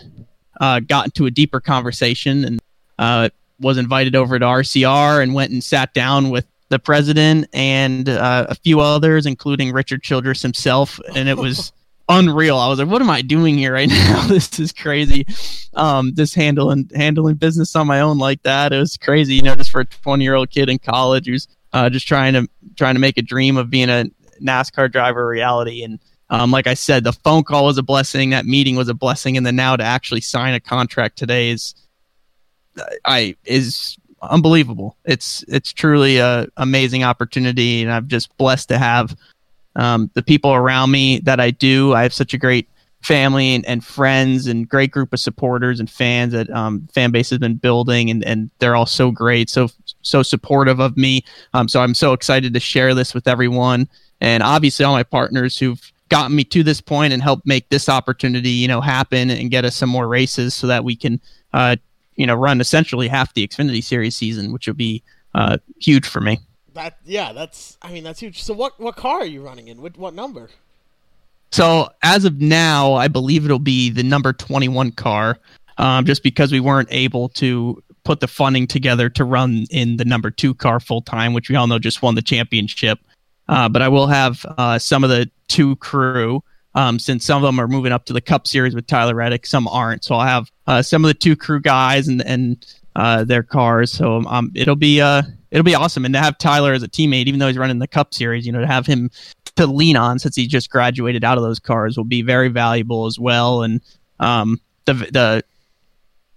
uh, 0.61 0.81
got 0.81 1.07
into 1.07 1.27
a 1.27 1.31
deeper 1.31 1.61
conversation 1.61 2.45
and 2.45 2.61
uh, 2.99 3.29
was 3.61 3.79
invited 3.79 4.15
over 4.15 4.39
to 4.39 4.45
RCR 4.45 5.23
and 5.23 5.35
went 5.35 5.53
and 5.53 5.63
sat 5.63 5.95
down 5.95 6.31
with 6.31 6.47
the 6.69 6.79
president 6.79 7.49
and 7.53 8.09
uh, 8.09 8.47
a 8.49 8.55
few 8.55 8.81
others, 8.81 9.27
including 9.27 9.73
Richard 9.73 10.03
Childress 10.03 10.43
himself, 10.43 10.99
and 11.15 11.29
it 11.29 11.37
was 11.37 11.73
unreal. 12.09 12.57
I 12.57 12.69
was 12.69 12.79
like, 12.79 12.89
"What 12.89 13.03
am 13.03 13.11
I 13.11 13.23
doing 13.23 13.57
here 13.57 13.75
right 13.75 13.89
now? 13.89 14.27
this 14.27 14.59
is 14.59 14.73
crazy." 14.73 15.27
Um, 15.75 16.13
just 16.15 16.35
handling 16.35 16.91
handling 16.95 17.37
business 17.37 17.75
on 17.77 17.87
my 17.87 18.01
own 18.01 18.19
like 18.19 18.43
that, 18.43 18.73
it 18.73 18.79
was 18.79 18.97
crazy. 18.97 19.35
You 19.35 19.43
know, 19.43 19.55
just 19.55 19.71
for 19.71 19.83
a 19.83 19.85
twenty 19.85 20.25
year 20.25 20.35
old 20.35 20.51
kid 20.51 20.69
in 20.69 20.79
college 20.79 21.27
who's 21.27 21.49
uh, 21.73 21.91
just 21.91 22.09
trying 22.09 22.33
to 22.35 22.49
trying 22.77 22.95
to 22.95 23.01
make 23.01 23.19
a 23.19 23.23
dream 23.23 23.57
of 23.57 23.71
being 23.71 23.91
a 23.91 24.07
NASCAR 24.43 24.91
driver 24.91 25.27
reality 25.27 25.83
and 25.83 26.01
um, 26.35 26.51
like 26.51 26.67
I 26.67 26.75
said, 26.75 27.05
the 27.05 27.13
phone 27.13 27.45
call 27.45 27.67
was 27.67 27.79
a 27.79 27.83
blessing. 27.83 28.31
That 28.31 28.45
meeting 28.45 28.75
was 28.75 28.89
a 28.89 28.95
blessing, 28.95 29.37
and 29.37 29.47
then 29.47 29.55
now 29.55 29.77
to 29.77 29.85
actually 29.85 30.21
sign 30.21 30.53
a 30.53 30.59
contract 30.59 31.17
today 31.17 31.51
is, 31.51 31.77
I 33.05 33.37
is 33.45 33.97
unbelievable. 34.21 34.97
It's 35.05 35.45
it's 35.47 35.73
truly 35.73 36.19
a 36.19 36.49
amazing 36.57 37.05
opportunity, 37.05 37.83
and 37.83 37.93
I'm 37.93 38.09
just 38.09 38.37
blessed 38.37 38.69
to 38.71 38.79
have 38.79 39.17
um, 39.77 40.11
the 40.15 40.25
people 40.25 40.53
around 40.53 40.91
me 40.91 41.21
that 41.21 41.39
I 41.39 41.53
do. 41.53 41.95
I 41.95 42.03
have 42.03 42.13
such 42.13 42.35
a 42.35 42.39
great 42.39 42.69
family 43.01 43.55
and, 43.55 43.65
and 43.67 43.85
friends 43.85 44.49
and 44.49 44.69
great 44.69 44.91
group 44.91 45.13
of 45.13 45.21
supporters 45.21 45.79
and 45.79 45.89
fans 45.89 46.33
that 46.33 46.51
um, 46.51 46.89
fan 46.95 47.13
base 47.13 47.31
has 47.31 47.39
been 47.39 47.55
building, 47.55 48.11
and, 48.11 48.25
and 48.25 48.51
they're 48.59 48.75
all 48.75 48.87
so 48.87 49.13
great, 49.13 49.49
so 49.49 49.69
so 50.03 50.25
supportive 50.25 50.81
of 50.81 50.97
me. 50.97 51.23
Um, 51.53 51.69
so 51.69 51.81
I'm 51.81 51.95
so 51.95 52.13
excited 52.13 52.55
to 52.55 52.61
share 52.61 52.93
this 52.93 53.15
with 53.15 53.29
everyone, 53.29 53.89
and 54.21 54.43
obviously 54.43 54.85
all 54.85 54.95
my 54.95 55.05
partners 55.05 55.57
who've 55.57 55.93
gotten 56.09 56.37
me 56.37 56.45
to 56.45 56.63
this 56.63 56.81
point 56.81 57.13
and 57.13 57.23
helped 57.23 57.47
make 57.47 57.69
this 57.69 57.89
opportunity, 57.89 58.51
you 58.51 58.69
know, 58.69 58.81
happen 58.81 59.31
and 59.31 59.51
get 59.51 59.65
us 59.65 59.75
some 59.75 59.89
more 59.89 60.07
races 60.07 60.55
so 60.55 60.67
that 60.67 60.85
we 60.85 60.95
can, 60.95 61.21
uh, 61.53 61.77
you 62.17 62.27
know, 62.27 62.35
run 62.35 62.61
essentially 62.61 63.09
half 63.09 63.35
the 63.35 63.47
Xfinity 63.47 63.83
Series 63.83 64.17
season, 64.17 64.53
which 64.53 64.67
would 64.67 64.77
be 64.77 65.03
uh, 65.35 65.59
huge 65.81 66.07
for 66.07 66.21
me. 66.21 66.39
That 66.75 66.99
yeah, 67.05 67.33
that's 67.33 67.79
I 67.83 67.93
mean 67.93 68.03
that's 68.03 68.21
huge. 68.21 68.43
So 68.43 68.53
what 68.53 68.79
what 68.81 68.97
car 68.97 69.21
are 69.21 69.27
you 69.27 69.43
running 69.43 69.69
in? 69.69 69.81
What 69.81 69.97
what 69.97 70.15
number? 70.15 70.51
So 71.53 71.89
as 72.03 72.25
of 72.25 72.41
now, 72.41 72.95
I 72.95 73.07
believe 73.07 73.45
it'll 73.45 73.61
be 73.61 73.91
the 73.91 74.03
number 74.03 74.33
twenty 74.33 74.69
one 74.69 74.91
car, 74.91 75.39
um, 75.79 76.05
just 76.05 76.25
because 76.25 76.51
we 76.51 76.59
weren't 76.59 76.89
able 76.91 77.29
to 77.31 77.81
put 78.03 78.21
the 78.21 78.27
funding 78.27 78.67
together 78.67 79.09
to 79.09 79.25
run 79.25 79.67
in 79.71 79.97
the 79.97 80.05
number 80.05 80.31
two 80.31 80.53
car 80.55 80.81
full 80.81 81.01
time, 81.01 81.33
which 81.33 81.49
we 81.49 81.57
all 81.57 81.67
know 81.67 81.79
just 81.79 82.03
won 82.03 82.17
the 82.17 82.23
championship. 82.23 82.99
Uh, 83.49 83.69
but 83.69 83.83
I 83.83 83.89
will 83.89 84.07
have 84.07 84.45
uh, 84.57 84.79
some 84.79 85.05
of 85.05 85.11
the 85.11 85.31
two 85.49 85.77
crew 85.77 86.43
um, 86.75 86.99
since 86.99 87.25
some 87.25 87.37
of 87.37 87.47
them 87.47 87.61
are 87.61 87.69
moving 87.69 87.93
up 87.93 88.05
to 88.07 88.13
the 88.13 88.21
Cup 88.21 88.47
Series 88.47 88.75
with 88.75 88.87
Tyler 88.87 89.15
Reddick, 89.15 89.47
some 89.47 89.69
aren't. 89.69 90.03
So 90.05 90.17
I'll 90.17 90.27
have 90.27 90.51
uh, 90.67 90.83
some 90.83 91.05
of 91.05 91.09
the 91.09 91.15
two 91.15 91.37
crew 91.37 91.61
guys 91.61 92.09
and 92.09 92.21
and 92.23 92.67
uh, 92.97 93.25
their 93.25 93.43
cars. 93.43 93.93
So 93.93 94.23
um, 94.27 94.51
it'll 94.55 94.77
be 94.77 95.01
uh 95.01 95.23
it'll 95.51 95.65
be 95.65 95.75
awesome, 95.75 96.05
and 96.05 96.15
to 96.15 96.21
have 96.21 96.37
Tyler 96.39 96.73
as 96.73 96.83
a 96.83 96.89
teammate, 96.89 97.27
even 97.27 97.39
though 97.39 97.47
he's 97.47 97.59
running 97.59 97.79
the 97.79 97.87
Cup 97.87 98.13
Series, 98.13 98.45
you 98.45 98.53
know, 98.53 98.61
to 98.61 98.67
have 98.67 98.87
him 98.87 99.11
to 99.57 99.67
lean 99.67 99.97
on 99.97 100.19
since 100.19 100.35
he 100.35 100.49
just 100.49 100.69
graduated 100.69 101.23
out 101.23 101.39
of 101.39 101.45
those 101.45 101.61
cars 101.61 101.97
will 101.97 102.05
be 102.05 102.23
very 102.23 102.49
valuable 102.49 103.07
as 103.07 103.19
well. 103.19 103.63
And 103.63 103.81
um, 104.19 104.61
the 104.85 104.95
the 104.95 105.45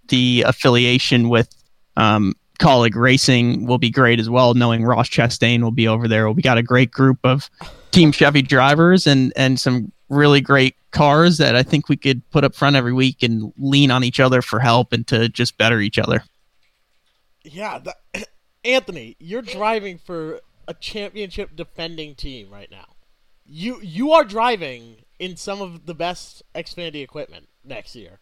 the 0.10 0.44
affiliation 0.46 1.30
with 1.30 1.50
um, 1.96 2.36
Kaulig 2.58 2.96
Racing 2.96 3.66
will 3.66 3.78
be 3.78 3.90
great 3.90 4.20
as 4.20 4.30
well. 4.30 4.54
Knowing 4.54 4.84
Ross 4.84 5.10
Chastain 5.10 5.62
will 5.62 5.72
be 5.72 5.88
over 5.88 6.08
there, 6.08 6.30
we 6.32 6.42
got 6.42 6.58
a 6.58 6.64
great 6.64 6.92
group 6.92 7.20
of 7.24 7.50
Team 7.92 8.12
Chevy 8.12 8.42
drivers 8.42 9.08
and 9.08 9.34
and 9.36 9.60
some 9.60 9.92
really 10.10 10.42
great 10.42 10.76
cars 10.92 11.38
that 11.38 11.56
I 11.56 11.64
think 11.64 11.90
we 11.90 11.98
could 11.98 12.28
put 12.32 12.44
up 12.44 12.56
front 12.56 12.76
every 12.76 12.94
week 12.94 13.22
and 13.24 13.52
lean 13.58 13.92
on 13.92 14.04
each 14.04 14.20
other 14.20 14.42
for 14.42 14.60
help 14.60 14.94
and 14.94 15.06
to 15.08 15.28
just 15.30 15.58
better 15.58 15.80
each 15.80 16.00
other. 16.00 16.24
Yeah, 17.44 17.80
that, 17.80 18.28
Anthony, 18.66 19.16
you're 19.20 19.42
driving 19.42 19.98
for 19.98 20.42
a 20.68 20.74
championship 20.74 21.56
defending 21.56 22.16
team 22.16 22.50
right 22.52 22.70
now. 22.72 22.86
You 23.46 23.80
you 23.82 24.12
are 24.12 24.24
driving 24.24 24.98
in 25.20 25.38
some 25.38 25.62
of 25.62 25.86
the 25.86 25.94
best 25.94 26.44
Xfinity 26.54 27.02
equipment 27.04 27.48
next 27.64 27.96
year. 27.96 28.20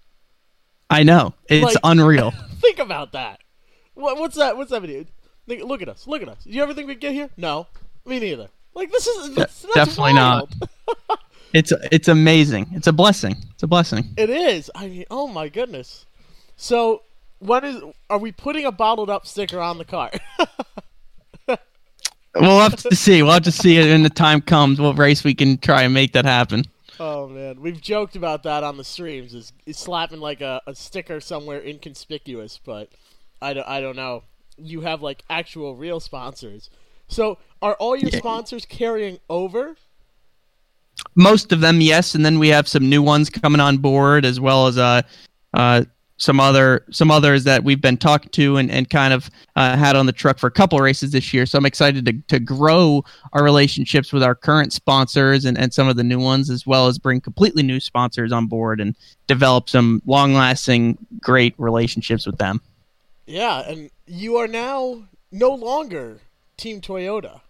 I 0.89 1.01
know 1.03 1.33
it's 1.49 1.63
Like- 1.65 1.77
unreal. 1.83 2.31
Think 2.61 2.77
about 2.79 3.13
that. 3.13 3.39
What, 3.95 4.17
what's 4.17 4.35
that? 4.35 4.55
What's 4.55 4.71
that 4.71 4.81
video? 4.81 5.05
Look 5.47 5.81
at 5.81 5.89
us. 5.89 6.07
Look 6.07 6.21
at 6.21 6.29
us. 6.29 6.43
Do 6.43 6.51
you 6.51 6.61
ever 6.63 6.73
think 6.73 6.87
we'd 6.87 6.99
get 6.99 7.13
here? 7.13 7.29
No, 7.37 7.67
me 8.05 8.19
neither. 8.19 8.49
Like 8.73 8.91
this 8.91 9.07
is 9.07 9.35
that's, 9.35 9.61
that's 9.61 9.73
definitely 9.73 10.13
not. 10.13 10.53
It's 11.53 11.71
it's 11.89 12.09
amazing. 12.09 12.67
It's 12.73 12.87
a 12.87 12.91
blessing. 12.91 13.37
It's 13.53 13.63
a 13.63 13.67
blessing. 13.67 14.09
It 14.17 14.29
is. 14.29 14.69
I 14.75 14.89
mean, 14.89 15.05
oh 15.09 15.25
my 15.25 15.47
goodness. 15.47 16.05
So, 16.57 17.03
what 17.39 17.63
is? 17.63 17.81
are 18.09 18.17
we 18.17 18.33
putting 18.33 18.65
a 18.65 18.73
bottled 18.73 19.09
up 19.09 19.25
sticker 19.25 19.61
on 19.61 19.77
the 19.77 19.85
car? 19.85 20.11
We'll 22.35 22.59
have 22.59 22.75
to 22.75 22.95
see. 22.95 23.23
We'll 23.23 23.31
have 23.31 23.43
to 23.43 23.51
see 23.51 23.77
it 23.77 23.85
when 23.85 24.03
the 24.03 24.09
time 24.09 24.41
comes 24.41 24.79
what 24.79 24.97
race 24.97 25.23
we 25.23 25.33
can 25.33 25.57
try 25.57 25.83
and 25.83 25.93
make 25.93 26.11
that 26.13 26.25
happen. 26.25 26.65
oh 26.99 27.27
man, 27.29 27.61
we've 27.61 27.79
joked 27.79 28.17
about 28.17 28.43
that 28.43 28.61
on 28.61 28.75
the 28.75 28.83
streams. 28.83 29.33
Is, 29.33 29.53
is 29.65 29.77
slapping 29.77 30.19
like 30.19 30.41
a, 30.41 30.61
a 30.67 30.75
sticker 30.75 31.21
somewhere 31.21 31.61
inconspicuous, 31.61 32.59
but 32.63 32.89
I 33.45 33.53
don't, 33.53 33.67
I 33.67 33.79
don't 33.81 33.95
know. 33.95 34.23
You 34.57 34.81
have 34.81 35.01
like 35.01 35.23
actual 35.29 35.75
real 35.75 35.99
sponsors. 35.99 36.69
So, 37.07 37.37
are 37.61 37.75
all 37.75 37.95
your 37.95 38.09
Yeah. 38.11 38.17
sponsors 38.17 38.65
carrying 38.65 39.19
over? 39.29 39.75
Most 41.15 41.51
of 41.51 41.61
them, 41.61 41.81
yes, 41.81 42.15
and 42.15 42.25
then 42.25 42.39
we 42.39 42.47
have 42.47 42.67
some 42.67 42.89
new 42.89 43.03
ones 43.03 43.29
coming 43.29 43.61
on 43.61 43.77
board, 43.77 44.25
as 44.25 44.39
well 44.39 44.65
as 44.67 44.77
uh, 44.77 45.01
uh, 45.53 45.83
some 46.17 46.39
other 46.39 46.85
some 46.91 47.11
others 47.11 47.43
that 47.43 47.63
we've 47.63 47.81
been 47.81 47.97
talking 47.97 48.29
to 48.31 48.57
and, 48.57 48.71
and 48.71 48.89
kind 48.89 49.13
of 49.13 49.29
uh, 49.57 49.75
had 49.75 49.95
on 49.95 50.05
the 50.05 50.13
truck 50.13 50.39
for 50.39 50.47
a 50.47 50.51
couple 50.51 50.79
races 50.79 51.11
this 51.11 51.33
year. 51.33 51.45
So 51.45 51.57
I'm 51.57 51.65
excited 51.65 52.05
to, 52.05 52.13
to 52.29 52.39
grow 52.39 53.03
our 53.33 53.43
relationships 53.43 54.13
with 54.13 54.23
our 54.23 54.33
current 54.33 54.71
sponsors 54.71 55.43
and, 55.45 55.57
and 55.57 55.73
some 55.73 55.87
of 55.89 55.97
the 55.97 56.03
new 56.03 56.19
ones, 56.19 56.49
as 56.49 56.65
well 56.65 56.87
as 56.87 56.97
bring 56.97 57.19
completely 57.21 57.61
new 57.63 57.81
sponsors 57.81 58.31
on 58.31 58.47
board 58.47 58.79
and 58.79 58.95
develop 59.27 59.69
some 59.69 60.01
long 60.05 60.33
lasting, 60.33 60.97
great 61.19 61.53
relationships 61.57 62.25
with 62.25 62.37
them. 62.37 62.61
Yeah, 63.25 63.59
and 63.61 63.89
you 64.05 64.37
are 64.37 64.47
now 64.47 65.05
no 65.31 65.49
longer 65.49 66.19
Team 66.57 66.81
Toyota. 66.81 67.41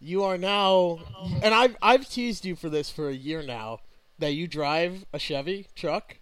You 0.00 0.24
are 0.24 0.38
now, 0.38 1.00
and 1.42 1.54
I've 1.54 1.76
I've 1.80 2.08
teased 2.08 2.44
you 2.44 2.56
for 2.56 2.68
this 2.68 2.90
for 2.90 3.08
a 3.08 3.14
year 3.14 3.42
now 3.42 3.80
that 4.18 4.32
you 4.32 4.48
drive 4.48 5.04
a 5.12 5.18
Chevy 5.18 5.66
truck, 5.74 6.16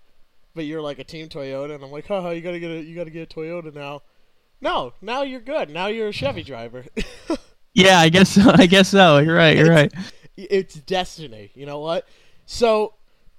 but 0.55 0.65
you're 0.65 0.83
like 0.83 0.99
a 0.99 1.05
Team 1.05 1.29
Toyota, 1.29 1.75
and 1.75 1.85
I'm 1.85 1.91
like, 1.91 2.07
haha, 2.07 2.31
you 2.31 2.41
gotta 2.43 2.61
get 2.61 2.71
a 2.71 2.83
you 2.83 2.95
gotta 2.95 3.11
get 3.11 3.31
a 3.31 3.35
Toyota 3.35 3.73
now. 3.75 4.03
No, 4.61 4.93
now 5.01 5.23
you're 5.23 5.41
good. 5.41 5.71
Now 5.71 5.87
you're 5.87 6.09
a 6.09 6.13
Chevy 6.13 6.43
driver. 6.43 6.85
Yeah, 7.75 8.01
I 8.01 8.09
guess 8.09 8.31
so. 8.31 8.51
I 8.53 8.67
guess 8.67 8.89
so. 8.89 9.19
You're 9.19 9.37
right. 9.37 9.57
You're 9.57 9.71
right. 9.71 9.93
it's 10.37 10.75
destiny. 10.75 11.51
You 11.55 11.67
know 11.67 11.79
what? 11.79 12.07
So, 12.47 12.95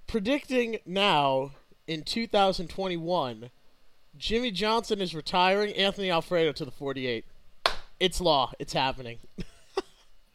predicting 0.08 0.80
now 0.86 1.52
in 1.88 2.04
2021, 2.04 3.50
Jimmie 4.18 4.52
Johnson 4.52 5.02
is 5.02 5.16
retiring 5.16 5.74
Anthony 5.74 6.12
Alfredo 6.12 6.52
to 6.54 6.66
the 6.66 6.72
48. 6.72 7.26
It's 8.00 8.22
law. 8.22 8.52
It's 8.60 8.74
happening. 8.74 9.18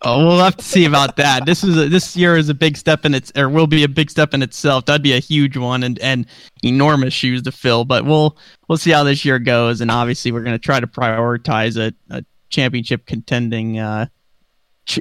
Oh, 0.03 0.27
we'll 0.27 0.39
have 0.39 0.57
to 0.57 0.65
see 0.65 0.85
about 0.85 1.17
that. 1.17 1.47
This 1.47 1.65
is 1.65 1.77
a, 1.77 1.89
this 1.89 2.15
year 2.15 2.37
is 2.37 2.51
a 2.51 2.55
big 2.55 2.77
step 2.77 3.07
in 3.07 3.15
its, 3.15 3.33
or 3.35 3.49
will 3.49 3.67
be 3.67 3.83
a 3.83 3.89
big 3.89 4.11
step 4.11 4.35
in 4.35 4.43
itself. 4.43 4.85
That'd 4.85 5.03
be 5.03 5.15
a 5.15 5.19
huge 5.19 5.57
one 5.57 5.83
and 5.83 5.99
and 6.01 6.27
enormous 6.63 7.15
shoes 7.15 7.43
to 7.43 7.51
fill. 7.51 7.87
But 7.87 8.05
we'll 8.05 8.37
we'll 8.69 8.79
see 8.79 8.91
how 8.91 9.05
this 9.05 9.25
year 9.25 9.39
goes, 9.39 9.81
and 9.81 9.91
obviously 9.91 10.33
we're 10.33 10.43
going 10.43 10.55
to 10.55 10.63
try 10.63 10.81
to 10.81 10.87
prioritize 10.87 11.79
a, 11.79 11.95
a 12.15 12.25
championship 12.51 13.07
contending 13.07 13.79
uh, 13.79 14.07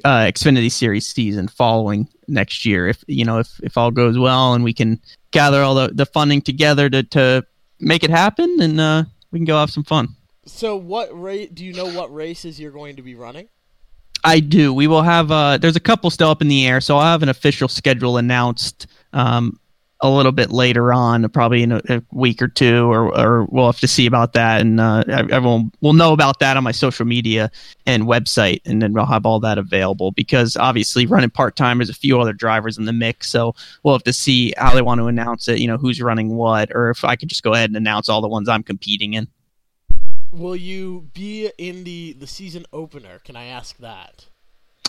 uh, 0.06 0.20
Xfinity 0.20 0.72
Series 0.72 1.06
season 1.06 1.50
following 1.50 2.08
next 2.30 2.66
year. 2.66 2.88
If 2.88 3.04
you 3.08 3.26
know 3.26 3.40
if 3.40 3.60
if 3.64 3.78
all 3.78 3.92
goes 3.92 4.18
well 4.18 4.54
and 4.54 4.64
we 4.64 4.74
can 4.74 5.02
gather 5.32 5.62
all 5.62 5.76
the 5.76 5.90
the 5.94 6.06
funding 6.06 6.42
together 6.42 6.90
to 6.90 7.04
to 7.04 7.46
make 7.80 8.04
it 8.04 8.10
happen, 8.10 8.58
and 8.62 8.80
uh, 8.80 9.04
we 9.32 9.40
can 9.40 9.46
go 9.46 9.58
have 9.58 9.72
some 9.72 9.84
fun. 9.84 10.10
So, 10.46 10.76
what 10.76 11.10
rate? 11.20 11.56
Do 11.56 11.66
you 11.66 11.74
know 11.74 11.92
what 11.92 12.14
races 12.14 12.60
you're 12.60 12.72
going 12.72 12.96
to 12.98 13.02
be 13.02 13.16
running? 13.16 13.50
I 14.24 14.40
do. 14.40 14.74
We 14.74 14.88
will 14.88 15.04
have. 15.04 15.32
Uh, 15.32 15.58
there's 15.58 15.76
a 15.76 15.82
couple 15.82 16.10
still 16.10 16.30
up 16.30 16.42
in 16.42 16.48
the 16.48 16.68
air, 16.68 16.82
so 16.82 16.98
I'll 16.98 17.12
have 17.12 17.24
an 17.24 17.30
official 17.30 17.68
schedule 17.68 18.18
announced 18.18 18.88
um, 19.14 19.60
a 20.08 20.16
little 20.16 20.32
bit 20.32 20.52
later 20.52 20.94
on, 20.94 21.28
probably 21.30 21.64
in 21.64 21.72
a, 21.72 21.82
a 21.90 22.02
week 22.12 22.42
or 22.42 22.48
two, 22.48 22.92
or, 22.92 23.16
or 23.18 23.46
we'll 23.46 23.66
have 23.66 23.80
to 23.80 23.88
see 23.88 24.06
about 24.06 24.34
that, 24.34 24.62
and 24.62 24.80
uh, 24.80 25.04
everyone 25.08 25.72
will 25.82 25.94
know 25.94 26.14
about 26.14 26.40
that 26.40 26.58
on 26.58 26.64
my 26.64 26.72
social 26.72 27.06
media 27.06 27.52
and 27.86 28.04
website, 28.04 28.62
and 28.66 28.82
then 28.82 28.94
we'll 28.94 29.06
have 29.06 29.26
all 29.26 29.40
that 29.40 29.58
available. 29.58 30.12
Because 30.12 30.56
obviously, 30.56 31.06
running 31.06 31.30
part 31.30 31.56
time, 31.56 31.78
there's 31.78 31.90
a 31.90 31.94
few 31.94 32.20
other 32.20 32.34
drivers 32.34 32.78
in 32.78 32.86
the 32.86 32.94
mix, 32.94 33.30
so 33.30 33.56
we'll 33.84 33.96
have 33.96 34.04
to 34.04 34.14
see 34.14 34.54
how 34.58 34.74
they 34.74 34.82
want 34.82 35.00
to 35.00 35.08
announce 35.08 35.48
it. 35.48 35.60
You 35.60 35.68
know, 35.68 35.78
who's 35.78 36.02
running 36.02 36.36
what, 36.36 36.70
or 36.74 36.90
if 36.90 37.04
I 37.04 37.16
could 37.16 37.30
just 37.30 37.44
go 37.44 37.54
ahead 37.54 37.70
and 37.70 37.78
announce 37.78 38.10
all 38.10 38.22
the 38.22 38.28
ones 38.28 38.50
I'm 38.50 38.64
competing 38.64 39.14
in. 39.14 39.28
Will 40.32 40.56
you 40.56 41.10
be 41.14 41.50
in 41.58 41.84
the 41.86 42.14
the 42.14 42.28
season 42.28 42.66
opener? 42.74 43.20
Can 43.24 43.36
I 43.36 43.46
ask 43.46 43.78
that? 43.78 44.26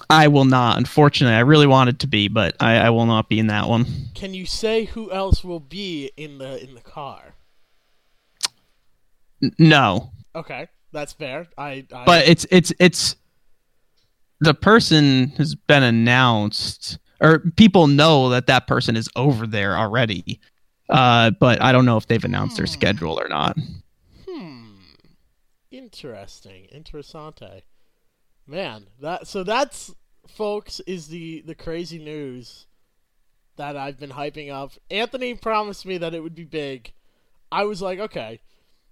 I 0.09 0.29
will 0.29 0.45
not. 0.45 0.79
Unfortunately, 0.79 1.35
I 1.35 1.41
really 1.41 1.67
wanted 1.67 2.01
to 2.01 2.07
be, 2.07 2.29
but 2.29 2.57
I, 2.61 2.77
I 2.77 2.91
will 2.91 3.07
not 3.07 3.29
be 3.29 3.39
in 3.39 3.49
that 3.49 3.69
one. 3.69 3.87
Can 4.15 4.35
you 4.35 4.47
say 4.47 4.85
who 4.85 5.11
else 5.11 5.43
will 5.43 5.61
be 5.61 6.11
in 6.17 6.39
the 6.39 6.63
in 6.63 6.75
the 6.75 6.81
car? 6.81 7.35
N- 9.43 9.53
no, 9.59 10.13
Okay, 10.37 10.69
that's 10.93 11.15
fair. 11.15 11.47
I, 11.57 11.87
I 11.91 12.05
but 12.05 12.29
it's 12.29 12.47
it's 12.51 12.73
it's 12.79 13.17
the 14.41 14.53
person 14.53 15.29
has 15.39 15.55
been 15.55 15.83
announced, 15.83 16.99
or 17.23 17.39
people 17.57 17.87
know 17.87 18.29
that 18.29 18.47
that 18.49 18.67
person 18.67 18.97
is 18.97 19.09
over 19.17 19.47
there 19.47 19.79
already. 19.79 20.41
Uh, 20.91 21.31
but 21.41 21.61
I 21.63 21.73
don't 21.73 21.87
know 21.87 21.97
if 21.97 22.07
they've 22.07 22.23
announced 22.23 22.59
their 22.59 22.67
schedule 22.67 23.19
or 23.19 23.29
not. 23.29 23.57
Hmm. 24.29 24.75
Interesting. 25.71 26.69
Interessante. 26.73 27.63
Man, 28.47 28.87
that 29.01 29.27
so 29.27 29.43
that's 29.43 29.95
folks 30.29 30.81
is 30.81 31.09
the 31.09 31.43
the 31.43 31.55
crazy 31.55 31.99
news 31.99 32.67
that 33.57 33.77
I've 33.77 33.99
been 33.99 34.11
hyping 34.11 34.53
up. 34.53 34.73
Anthony 34.91 35.35
promised 35.35 35.87
me 35.87 35.99
that 35.99 36.15
it 36.15 36.23
would 36.23 36.35
be 36.35 36.45
big. 36.45 36.93
I 37.51 37.65
was 37.65 37.81
like, 37.83 37.99
okay, 37.99 38.41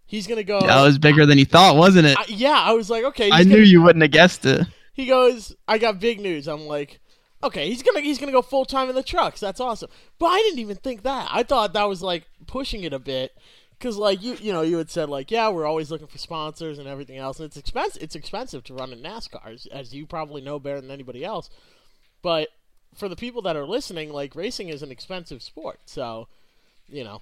he's 0.06 0.26
gonna 0.26 0.44
go. 0.44 0.60
That 0.60 0.82
was 0.82 0.98
bigger 0.98 1.26
than 1.26 1.38
he 1.38 1.44
thought, 1.44 1.76
wasn't 1.76 2.06
it? 2.06 2.18
I, 2.18 2.24
yeah, 2.28 2.58
I 2.58 2.72
was 2.72 2.90
like, 2.90 3.04
okay. 3.04 3.30
I 3.30 3.44
knew 3.44 3.56
gonna, 3.56 3.66
you 3.66 3.82
wouldn't 3.82 4.02
have 4.02 4.10
guessed 4.10 4.44
it. 4.46 4.66
He 4.92 5.06
goes, 5.06 5.54
I 5.66 5.78
got 5.78 6.00
big 6.00 6.20
news. 6.20 6.46
I'm 6.48 6.66
like, 6.66 7.00
okay, 7.42 7.68
he's 7.68 7.82
gonna 7.82 8.00
he's 8.00 8.18
gonna 8.18 8.32
go 8.32 8.42
full 8.42 8.64
time 8.64 8.88
in 8.88 8.94
the 8.94 9.02
trucks. 9.02 9.40
That's 9.40 9.60
awesome. 9.60 9.90
But 10.18 10.26
I 10.26 10.38
didn't 10.38 10.60
even 10.60 10.76
think 10.76 11.02
that. 11.02 11.28
I 11.30 11.42
thought 11.42 11.72
that 11.74 11.88
was 11.88 12.02
like 12.02 12.26
pushing 12.46 12.84
it 12.84 12.92
a 12.92 12.98
bit. 12.98 13.36
Cause 13.84 13.98
like 13.98 14.22
you, 14.22 14.34
you 14.40 14.50
know, 14.50 14.62
you 14.62 14.78
had 14.78 14.88
said 14.88 15.10
like, 15.10 15.30
yeah, 15.30 15.50
we're 15.50 15.66
always 15.66 15.90
looking 15.90 16.06
for 16.06 16.16
sponsors 16.16 16.78
and 16.78 16.88
everything 16.88 17.18
else, 17.18 17.38
and 17.38 17.44
it's 17.44 17.58
expensive. 17.58 18.02
It's 18.02 18.14
expensive 18.14 18.64
to 18.64 18.72
run 18.72 18.94
in 18.94 19.00
NASCAR, 19.00 19.46
as, 19.52 19.66
as 19.66 19.94
you 19.94 20.06
probably 20.06 20.40
know 20.40 20.58
better 20.58 20.80
than 20.80 20.90
anybody 20.90 21.22
else. 21.22 21.50
But 22.22 22.48
for 22.94 23.10
the 23.10 23.14
people 23.14 23.42
that 23.42 23.56
are 23.56 23.66
listening, 23.66 24.10
like 24.10 24.34
racing 24.34 24.70
is 24.70 24.82
an 24.82 24.90
expensive 24.90 25.42
sport, 25.42 25.80
so 25.84 26.28
you 26.88 27.04
know, 27.04 27.20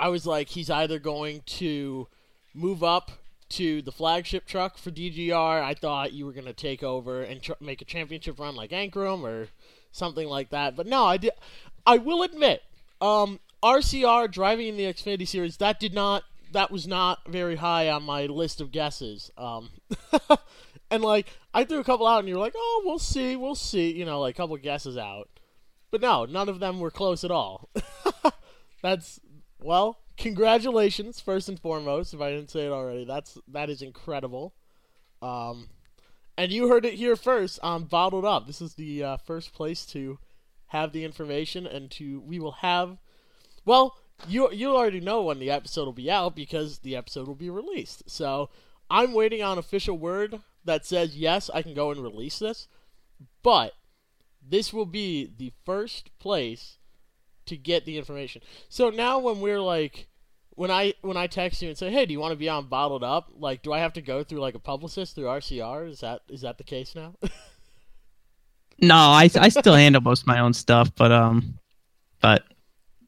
I 0.00 0.08
was 0.08 0.26
like, 0.26 0.48
he's 0.48 0.68
either 0.68 0.98
going 0.98 1.42
to 1.46 2.08
move 2.54 2.82
up 2.82 3.12
to 3.50 3.80
the 3.80 3.92
flagship 3.92 4.46
truck 4.46 4.78
for 4.78 4.90
DGR. 4.90 5.62
I 5.62 5.74
thought 5.74 6.12
you 6.12 6.26
were 6.26 6.32
going 6.32 6.46
to 6.46 6.52
take 6.52 6.82
over 6.82 7.22
and 7.22 7.40
tr- 7.40 7.52
make 7.60 7.80
a 7.80 7.84
championship 7.84 8.40
run 8.40 8.56
like 8.56 8.72
Ankrum 8.72 9.22
or 9.22 9.46
something 9.92 10.26
like 10.26 10.50
that. 10.50 10.74
But 10.74 10.88
no, 10.88 11.04
I 11.04 11.18
did. 11.18 11.34
I 11.86 11.98
will 11.98 12.24
admit, 12.24 12.64
um, 13.00 13.38
RCR 13.62 14.30
driving 14.30 14.68
in 14.68 14.76
the 14.76 14.84
Xfinity 14.84 15.26
Series 15.26 15.56
that 15.58 15.80
did 15.80 15.94
not. 15.94 16.24
That 16.52 16.70
was 16.70 16.86
not 16.86 17.28
very 17.28 17.56
high 17.56 17.90
on 17.90 18.04
my 18.04 18.24
list 18.24 18.62
of 18.62 18.72
guesses. 18.72 19.30
Um, 19.36 19.68
and 20.90 21.02
like 21.02 21.26
I 21.52 21.64
threw 21.64 21.80
a 21.80 21.84
couple 21.84 22.06
out, 22.06 22.20
and 22.20 22.28
you're 22.28 22.38
like, 22.38 22.54
"Oh, 22.56 22.82
we'll 22.84 22.98
see, 22.98 23.36
we'll 23.36 23.54
see." 23.54 23.92
You 23.92 24.04
know, 24.04 24.20
like 24.20 24.34
a 24.34 24.36
couple 24.36 24.56
guesses 24.56 24.96
out. 24.96 25.28
But 25.90 26.00
no, 26.00 26.24
none 26.24 26.48
of 26.48 26.60
them 26.60 26.80
were 26.80 26.90
close 26.90 27.24
at 27.24 27.30
all. 27.30 27.70
That's 28.82 29.20
well, 29.58 29.98
congratulations 30.16 31.20
first 31.20 31.48
and 31.48 31.58
foremost. 31.58 32.14
If 32.14 32.20
I 32.20 32.30
didn't 32.30 32.50
say 32.50 32.66
it 32.66 32.72
already, 32.72 33.04
that's 33.04 33.38
that 33.48 33.70
is 33.70 33.82
incredible. 33.82 34.54
Um, 35.20 35.68
and 36.36 36.52
you 36.52 36.68
heard 36.68 36.84
it 36.84 36.94
here 36.94 37.16
first 37.16 37.58
on 37.62 37.84
Bottled 37.84 38.24
Up. 38.24 38.46
This 38.46 38.60
is 38.60 38.74
the 38.74 39.02
uh, 39.02 39.16
first 39.16 39.52
place 39.52 39.84
to 39.86 40.18
have 40.66 40.92
the 40.92 41.04
information, 41.04 41.66
and 41.66 41.90
to 41.92 42.20
we 42.20 42.38
will 42.38 42.52
have. 42.52 42.98
Well, 43.64 43.96
you 44.26 44.50
you 44.52 44.74
already 44.74 45.00
know 45.00 45.22
when 45.22 45.38
the 45.38 45.50
episode 45.50 45.84
will 45.84 45.92
be 45.92 46.10
out 46.10 46.34
because 46.34 46.80
the 46.80 46.96
episode 46.96 47.28
will 47.28 47.34
be 47.34 47.50
released. 47.50 48.10
So 48.10 48.50
I'm 48.90 49.12
waiting 49.12 49.42
on 49.42 49.58
official 49.58 49.96
word 49.96 50.40
that 50.64 50.84
says 50.84 51.16
yes, 51.16 51.50
I 51.52 51.62
can 51.62 51.74
go 51.74 51.90
and 51.90 52.02
release 52.02 52.38
this. 52.38 52.68
But 53.42 53.74
this 54.46 54.72
will 54.72 54.86
be 54.86 55.30
the 55.36 55.52
first 55.64 56.10
place 56.18 56.78
to 57.46 57.56
get 57.56 57.84
the 57.84 57.98
information. 57.98 58.42
So 58.68 58.90
now 58.90 59.18
when 59.18 59.40
we're 59.40 59.60
like 59.60 60.08
when 60.58 60.70
I 60.70 60.94
when 61.02 61.16
I 61.16 61.28
text 61.28 61.62
you 61.62 61.68
and 61.68 61.78
say, 61.78 61.90
"Hey, 61.90 62.04
do 62.04 62.12
you 62.12 62.18
want 62.18 62.32
to 62.32 62.36
be 62.36 62.48
on 62.48 62.66
Bottled 62.66 63.04
Up?" 63.04 63.30
Like, 63.38 63.62
do 63.62 63.72
I 63.72 63.78
have 63.78 63.92
to 63.94 64.02
go 64.02 64.24
through 64.24 64.40
like 64.40 64.56
a 64.56 64.58
publicist 64.58 65.14
through 65.14 65.24
RCR? 65.24 65.88
Is 65.88 66.00
that 66.00 66.22
is 66.28 66.40
that 66.40 66.58
the 66.58 66.64
case 66.64 66.96
now? 66.96 67.14
no, 68.80 68.96
I 68.96 69.30
I 69.36 69.48
still 69.50 69.74
handle 69.74 70.02
most 70.02 70.22
of 70.22 70.26
my 70.26 70.40
own 70.40 70.52
stuff, 70.52 70.90
but 70.96 71.12
um, 71.12 71.58
but 72.20 72.42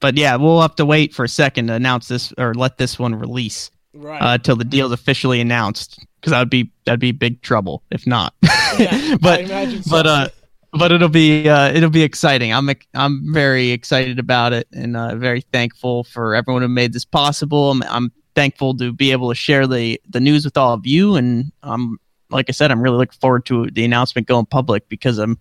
but 0.00 0.16
yeah, 0.16 0.36
we'll 0.36 0.62
have 0.62 0.76
to 0.76 0.86
wait 0.86 1.14
for 1.14 1.24
a 1.24 1.28
second 1.28 1.68
to 1.68 1.74
announce 1.74 2.08
this 2.08 2.32
or 2.38 2.54
let 2.54 2.78
this 2.78 2.98
one 2.98 3.14
release 3.14 3.70
right. 3.94 4.20
uh, 4.20 4.38
till 4.38 4.56
the 4.56 4.64
deal's 4.64 4.92
officially 4.92 5.40
announced 5.40 6.04
because 6.20 6.32
that 6.32 6.38
would 6.38 6.50
be 6.50 6.70
that'd 6.84 7.00
be 7.00 7.12
big 7.12 7.40
trouble 7.42 7.82
if 7.90 8.06
not. 8.06 8.34
Yeah, 8.78 9.16
but 9.20 9.48
so. 9.48 9.90
but 9.90 10.06
uh, 10.06 10.28
but 10.72 10.92
it'll 10.92 11.08
be 11.08 11.48
uh, 11.48 11.72
it'll 11.72 11.90
be 11.90 12.02
exciting. 12.02 12.52
I'm 12.54 12.70
I'm 12.94 13.32
very 13.32 13.70
excited 13.70 14.18
about 14.18 14.52
it 14.52 14.68
and 14.72 14.96
uh, 14.96 15.16
very 15.16 15.40
thankful 15.40 16.04
for 16.04 16.34
everyone 16.34 16.62
who 16.62 16.68
made 16.68 16.92
this 16.92 17.04
possible. 17.04 17.72
I'm, 17.72 17.82
I'm 17.82 18.12
thankful 18.36 18.76
to 18.76 18.92
be 18.92 19.10
able 19.12 19.28
to 19.28 19.34
share 19.34 19.66
the 19.66 20.00
the 20.08 20.20
news 20.20 20.44
with 20.44 20.56
all 20.56 20.72
of 20.72 20.86
you, 20.86 21.16
and 21.16 21.50
I'm 21.64 21.98
like 22.30 22.48
I 22.48 22.52
said, 22.52 22.70
I'm 22.70 22.80
really 22.80 22.96
looking 22.96 23.18
forward 23.20 23.44
to 23.46 23.70
the 23.70 23.84
announcement 23.84 24.28
going 24.28 24.46
public 24.46 24.88
because 24.88 25.18
I'm 25.18 25.38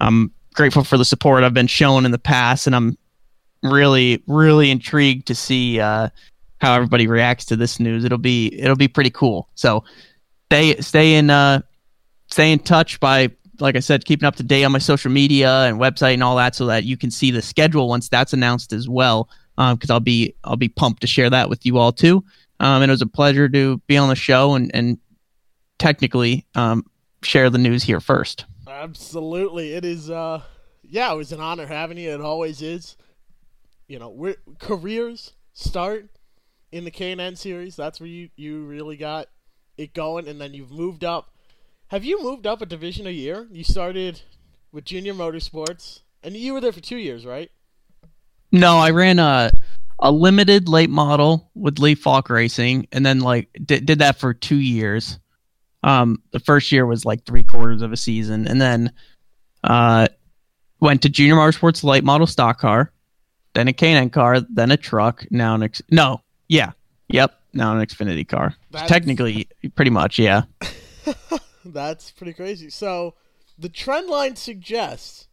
I'm 0.00 0.30
grateful 0.54 0.84
for 0.84 0.98
the 0.98 1.04
support 1.04 1.44
I've 1.44 1.54
been 1.54 1.66
shown 1.66 2.04
in 2.04 2.10
the 2.10 2.18
past, 2.18 2.66
and 2.66 2.76
I'm 2.76 2.98
really 3.62 4.22
really 4.26 4.70
intrigued 4.70 5.26
to 5.26 5.34
see 5.34 5.80
uh, 5.80 6.08
how 6.60 6.74
everybody 6.74 7.06
reacts 7.06 7.44
to 7.46 7.56
this 7.56 7.80
news. 7.80 8.04
It'll 8.04 8.18
be 8.18 8.58
it'll 8.58 8.76
be 8.76 8.88
pretty 8.88 9.10
cool. 9.10 9.48
So 9.54 9.84
stay 10.46 10.76
stay 10.80 11.14
in 11.14 11.30
uh, 11.30 11.62
stay 12.28 12.52
in 12.52 12.58
touch 12.58 13.00
by 13.00 13.30
like 13.60 13.76
I 13.76 13.80
said, 13.80 14.04
keeping 14.04 14.26
up 14.26 14.36
to 14.36 14.42
date 14.42 14.64
on 14.64 14.72
my 14.72 14.78
social 14.78 15.10
media 15.10 15.64
and 15.64 15.80
website 15.80 16.14
and 16.14 16.22
all 16.22 16.36
that, 16.36 16.54
so 16.54 16.66
that 16.66 16.84
you 16.84 16.96
can 16.96 17.10
see 17.10 17.30
the 17.30 17.42
schedule 17.42 17.88
once 17.88 18.08
that's 18.08 18.32
announced 18.32 18.72
as 18.72 18.88
well. 18.88 19.28
Because 19.56 19.90
I'll 19.90 19.98
be 20.00 20.34
I'll 20.44 20.56
be 20.56 20.68
pumped 20.68 21.00
to 21.00 21.06
share 21.08 21.30
that 21.30 21.50
with 21.50 21.66
you 21.66 21.78
all 21.78 21.92
too. 21.92 22.24
Um, 22.60 22.82
and 22.82 22.90
it 22.90 22.92
was 22.92 23.02
a 23.02 23.06
pleasure 23.06 23.48
to 23.48 23.78
be 23.86 23.96
on 23.96 24.08
the 24.08 24.14
show 24.14 24.54
and 24.54 24.70
and 24.74 24.98
technically 25.78 26.46
um, 26.54 26.84
share 27.22 27.50
the 27.50 27.58
news 27.58 27.82
here 27.82 28.00
first. 28.00 28.44
Absolutely, 28.68 29.72
it 29.72 29.84
is. 29.84 30.10
Uh, 30.10 30.42
yeah, 30.82 31.12
it 31.12 31.16
was 31.16 31.32
an 31.32 31.40
honor 31.40 31.66
having 31.66 31.98
you. 31.98 32.10
It 32.10 32.20
always 32.20 32.62
is. 32.62 32.96
You 33.88 33.98
know, 33.98 34.10
we're, 34.10 34.36
careers 34.58 35.32
start 35.54 36.08
in 36.70 36.84
the 36.84 36.90
K 36.90 37.12
and 37.12 37.20
N 37.20 37.36
series. 37.36 37.74
That's 37.74 38.00
where 38.00 38.08
you 38.08 38.28
you 38.36 38.64
really 38.64 38.96
got 38.96 39.28
it 39.76 39.94
going, 39.94 40.28
and 40.28 40.40
then 40.40 40.54
you've 40.54 40.70
moved 40.70 41.04
up. 41.04 41.32
Have 41.88 42.04
you 42.04 42.22
moved 42.22 42.46
up 42.46 42.60
a 42.60 42.66
division 42.66 43.06
a 43.06 43.10
year? 43.10 43.48
You 43.50 43.64
started 43.64 44.20
with 44.72 44.84
Junior 44.84 45.14
Motorsports, 45.14 46.00
and 46.22 46.36
you 46.36 46.52
were 46.52 46.60
there 46.60 46.72
for 46.72 46.80
two 46.80 46.98
years, 46.98 47.24
right? 47.24 47.50
No, 48.52 48.76
I 48.76 48.90
ran 48.90 49.18
a 49.18 49.50
a 49.98 50.12
limited 50.12 50.68
late 50.68 50.90
model 50.90 51.50
with 51.54 51.78
Lee 51.78 51.94
Faulk 51.94 52.30
Racing, 52.30 52.86
and 52.92 53.04
then 53.04 53.20
like 53.20 53.48
did 53.64 53.86
did 53.86 54.00
that 54.00 54.18
for 54.18 54.34
two 54.34 54.58
years. 54.58 55.18
Um, 55.82 56.22
the 56.32 56.40
first 56.40 56.72
year 56.72 56.86
was 56.86 57.04
like 57.04 57.24
three 57.24 57.42
quarters 57.42 57.82
of 57.82 57.92
a 57.92 57.96
season, 57.96 58.46
and 58.46 58.60
then 58.60 58.92
uh, 59.64 60.08
went 60.80 61.02
to 61.02 61.08
Junior 61.08 61.36
Motorsports 61.36 61.84
late 61.84 62.04
model 62.04 62.26
stock 62.26 62.58
car, 62.58 62.92
then 63.58 63.66
a 63.66 63.72
K&N 63.72 64.10
car, 64.10 64.40
then 64.40 64.70
a 64.70 64.76
truck. 64.76 65.26
Now 65.32 65.56
an 65.56 65.64
ex- 65.64 65.82
no, 65.90 66.22
yeah, 66.46 66.72
yep, 67.08 67.40
now 67.52 67.76
an 67.76 67.84
Xfinity 67.84 68.26
car. 68.26 68.54
That's- 68.70 68.88
Technically, 68.88 69.48
pretty 69.74 69.90
much, 69.90 70.16
yeah. 70.18 70.42
That's 71.64 72.12
pretty 72.12 72.34
crazy. 72.34 72.70
So, 72.70 73.14
the 73.58 73.68
trend 73.68 74.08
line 74.08 74.36
suggests 74.36 75.26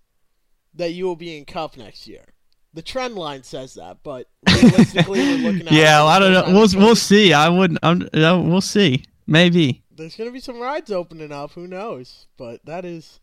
that 0.73 0.93
you 0.93 1.06
will 1.06 1.15
be 1.15 1.38
in 1.38 1.45
Cup 1.45 1.78
next 1.78 2.08
year. 2.08 2.26
The 2.73 2.82
trend 2.82 3.13
line 3.15 3.43
says 3.43 3.76
that, 3.76 3.97
but 4.04 4.28
realistically, 4.49 5.19
we're 5.19 5.52
looking 5.52 5.67
at 5.67 5.71
Yeah, 5.73 6.02
it 6.02 6.08
I 6.08 6.19
don't 6.19 6.34
know. 6.34 6.54
We'll 6.60 6.67
we'll 6.76 6.95
see. 6.95 7.32
I 7.32 7.47
wouldn't. 7.47 7.80
I'm, 7.84 8.10
we'll 8.12 8.60
see. 8.60 9.06
Maybe. 9.28 9.84
There's 9.95 10.15
gonna 10.15 10.32
be 10.32 10.41
some 10.41 10.60
rides 10.60 10.91
opening 10.91 11.32
up. 11.32 11.52
Who 11.54 11.67
knows? 11.67 12.26
But 12.38 12.65
that 12.65 12.84
is, 12.84 13.21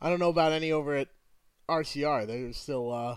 I 0.00 0.08
don't 0.08 0.20
know 0.20 0.30
about 0.30 0.52
any 0.52 0.72
over 0.72 0.94
at 0.94 1.08
RCR. 1.68 2.26
They're 2.26 2.52
still 2.54 2.90
uh, 2.92 3.16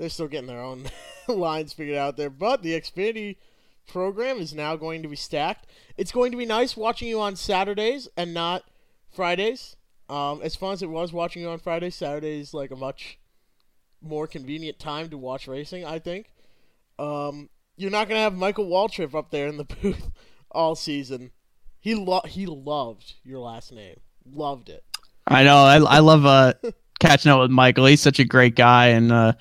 they're 0.00 0.08
still 0.08 0.28
getting 0.28 0.46
their 0.46 0.62
own 0.62 0.86
lines 1.28 1.74
figured 1.74 1.98
out 1.98 2.16
there. 2.16 2.30
But 2.30 2.62
the 2.62 2.72
Xfinity 2.72 3.36
program 3.86 4.38
is 4.38 4.54
now 4.54 4.74
going 4.74 5.02
to 5.02 5.08
be 5.08 5.16
stacked. 5.16 5.66
It's 5.98 6.10
going 6.10 6.32
to 6.32 6.38
be 6.38 6.46
nice 6.46 6.74
watching 6.74 7.06
you 7.06 7.20
on 7.20 7.36
Saturdays 7.36 8.08
and 8.16 8.32
not 8.32 8.64
Fridays. 9.14 9.76
Um, 10.08 10.40
as 10.42 10.56
fun 10.56 10.72
as 10.72 10.82
it 10.82 10.88
was 10.88 11.12
watching 11.12 11.42
you 11.42 11.50
on 11.50 11.58
Fridays, 11.58 11.94
Saturdays 11.94 12.54
like 12.54 12.70
a 12.70 12.76
much 12.76 13.18
more 14.00 14.26
convenient 14.26 14.78
time 14.78 15.10
to 15.10 15.18
watch 15.18 15.46
racing. 15.46 15.84
I 15.84 15.98
think. 15.98 16.32
Um, 16.98 17.50
you're 17.76 17.90
not 17.90 18.08
gonna 18.08 18.20
have 18.20 18.34
Michael 18.34 18.66
Waltrip 18.66 19.14
up 19.14 19.30
there 19.30 19.48
in 19.48 19.58
the 19.58 19.64
booth 19.82 20.10
all 20.50 20.74
season. 20.74 21.30
He 21.78 21.94
lo- 21.94 22.22
he 22.26 22.46
loved 22.46 23.14
your 23.22 23.38
last 23.40 23.70
name. 23.70 24.00
Loved 24.24 24.70
it. 24.70 24.82
I 25.26 25.44
know. 25.44 25.58
I 25.58 25.76
I 25.76 25.98
love 25.98 26.24
uh 26.24 26.54
catching 27.00 27.30
up 27.30 27.40
with 27.40 27.50
Michael. 27.50 27.86
He's 27.86 28.00
such 28.00 28.18
a 28.18 28.24
great 28.24 28.56
guy, 28.56 28.88
and 28.88 29.12
uh, 29.12 29.34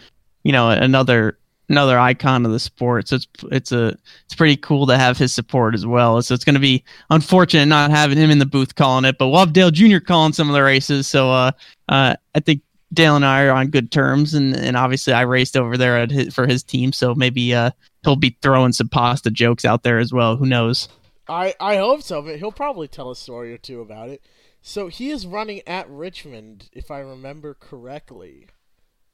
you 0.50 0.54
know, 0.54 0.72
another 0.72 1.38
another 1.70 2.00
icon 2.00 2.44
of 2.44 2.52
the 2.52 2.60
sport. 2.60 3.08
So 3.08 3.18
it's 3.18 3.28
it's 3.52 3.72
a 3.72 3.96
it's 4.26 4.34
pretty 4.36 4.58
cool 4.58 4.88
to 4.88 4.98
have 4.98 5.16
his 5.16 5.32
support 5.32 5.76
as 5.76 5.86
well. 5.86 6.20
So 6.24 6.34
it's 6.34 6.44
going 6.44 6.56
to 6.56 6.60
be 6.60 6.84
unfortunate 7.12 7.68
not 7.68 7.92
having 7.92 8.18
him 8.18 8.32
in 8.32 8.40
the 8.40 8.48
booth 8.48 8.74
calling 8.74 9.06
it, 9.06 9.20
but 9.20 9.28
we'll 9.28 9.42
have 9.42 9.54
Dale 9.54 9.70
Jr. 9.70 10.00
calling 10.00 10.34
some 10.34 10.50
of 10.50 10.56
the 10.56 10.64
races. 10.64 11.06
So 11.06 11.30
uh, 11.32 11.52
uh, 11.88 12.16
I 12.34 12.40
think 12.40 12.64
Dale 12.92 13.16
and 13.16 13.24
I 13.24 13.44
are 13.44 13.52
on 13.52 13.68
good 13.68 13.92
terms, 13.92 14.34
and 14.34 14.56
and 14.56 14.76
obviously 14.76 15.14
I 15.14 15.22
raced 15.22 15.56
over 15.56 15.78
there 15.78 16.00
at 16.00 16.10
his, 16.10 16.34
for 16.34 16.48
his 16.48 16.64
team, 16.64 16.94
so 16.94 17.14
maybe 17.14 17.54
uh 17.54 17.70
he'll 18.04 18.16
be 18.16 18.36
throwing 18.42 18.74
some 18.74 18.90
pasta 18.90 19.30
jokes 19.30 19.66
out 19.66 19.84
there 19.84 20.00
as 20.00 20.12
well. 20.12 20.36
Who 20.36 20.48
knows? 20.48 20.90
I 21.28 21.54
I 21.60 21.76
hope 21.76 22.02
so, 22.02 22.24
but 22.24 22.40
he'll 22.40 22.52
probably 22.52 22.88
tell 22.88 23.12
a 23.12 23.16
story 23.16 23.54
or 23.54 23.60
two 23.60 23.82
about 23.82 24.10
it. 24.10 24.24
So 24.64 24.88
he 24.88 25.12
is 25.12 25.28
running 25.28 25.62
at 25.68 25.88
Richmond, 25.88 26.72
if 26.74 26.90
I 26.90 27.02
remember 27.02 27.54
correctly. 27.54 28.48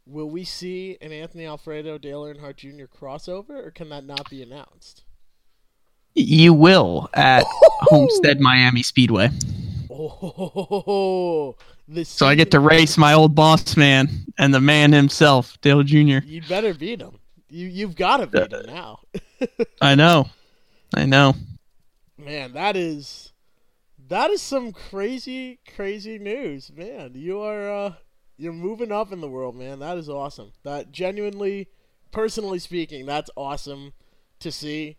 Will 0.07 0.29
we 0.29 0.43
see 0.43 0.97
an 1.01 1.11
Anthony 1.11 1.47
Alfredo 1.47 1.97
Dale 1.97 2.23
Earnhardt 2.23 2.57
Jr. 2.57 2.85
crossover, 2.85 3.65
or 3.65 3.71
can 3.71 3.89
that 3.89 4.05
not 4.05 4.29
be 4.29 4.43
announced? 4.43 5.03
You 6.13 6.53
will 6.53 7.09
at 7.13 7.43
Homestead 7.47 8.39
Miami 8.39 8.83
Speedway. 8.83 9.31
Oh, 9.89 11.55
this. 11.87 12.09
So 12.09 12.27
I 12.27 12.35
get 12.35 12.51
to 12.51 12.59
race 12.59 12.97
my 12.97 13.13
old 13.13 13.33
boss 13.33 13.75
man 13.75 14.09
and 14.37 14.53
the 14.53 14.61
man 14.61 14.91
himself, 14.93 15.59
Dale 15.61 15.83
Jr. 15.83 16.19
You'd 16.23 16.47
better 16.47 16.73
beat 16.73 17.01
him. 17.01 17.17
You 17.49 17.67
you've 17.67 17.95
got 17.95 18.17
to 18.17 18.27
beat 18.27 18.53
him 18.53 18.65
now. 18.67 18.99
I 19.81 19.95
know. 19.95 20.29
I 20.93 21.05
know. 21.05 21.35
Man, 22.17 22.53
that 22.53 22.77
is 22.77 23.33
that 24.07 24.29
is 24.29 24.41
some 24.41 24.71
crazy, 24.71 25.59
crazy 25.75 26.19
news, 26.19 26.71
man. 26.75 27.11
You 27.15 27.41
are 27.41 27.69
uh 27.69 27.93
you're 28.37 28.53
moving 28.53 28.91
up 28.91 29.11
in 29.11 29.21
the 29.21 29.29
world, 29.29 29.55
man. 29.55 29.79
That 29.79 29.97
is 29.97 30.09
awesome. 30.09 30.51
That 30.63 30.91
genuinely, 30.91 31.69
personally 32.11 32.59
speaking, 32.59 33.05
that's 33.05 33.29
awesome 33.35 33.93
to 34.39 34.51
see. 34.51 34.97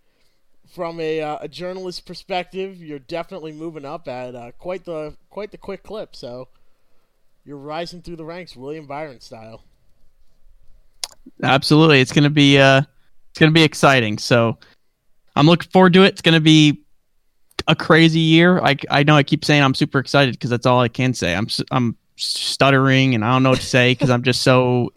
From 0.75 0.99
a 0.99 1.21
uh, 1.21 1.39
a 1.43 1.49
journalist 1.49 2.07
perspective, 2.07 2.83
you're 2.83 2.99
definitely 2.99 3.53
moving 3.53 3.85
up 3.85 4.09
at 4.09 4.35
uh, 4.35 4.51
quite 4.59 4.85
the 4.85 5.17
quite 5.31 5.53
the 5.53 5.59
quick 5.59 5.85
clip. 5.85 6.17
So 6.17 6.49
you're 7.45 7.57
rising 7.57 8.03
through 8.03 8.17
the 8.17 8.25
ranks, 8.25 8.57
William 8.57 8.87
Byron 8.87 9.21
style. 9.21 9.63
Absolutely. 11.43 12.01
It's 12.01 12.13
gonna 12.13 12.31
be 12.31 12.59
uh 12.59 12.83
it's 13.31 13.39
gonna 13.39 13.53
be 13.53 13.63
exciting. 13.63 14.19
So 14.19 14.59
I'm 15.37 15.47
looking 15.47 15.71
forward 15.71 15.93
to 15.93 16.03
it. 16.03 16.09
It's 16.09 16.23
gonna 16.23 16.41
be 16.41 16.83
a 17.69 17.77
crazy 17.77 18.21
year. 18.21 18.59
I, 18.61 18.77
I 18.91 19.03
know 19.03 19.17
I 19.17 19.23
keep 19.23 19.45
saying 19.45 19.63
I'm 19.63 19.75
super 19.75 19.99
excited 19.99 20.33
because 20.33 20.51
that's 20.51 20.67
all 20.67 20.81
I 20.81 20.89
can 20.89 21.15
say. 21.15 21.35
I'm 21.35 21.47
I'm 21.71 21.97
stuttering 22.17 23.15
and 23.15 23.25
I 23.25 23.33
don't 23.33 23.43
know 23.43 23.51
what 23.51 23.61
to 23.61 23.67
say 23.67 23.93
because 23.93 24.11
I'm 24.11 24.23
just 24.23 24.43
so 24.43 24.91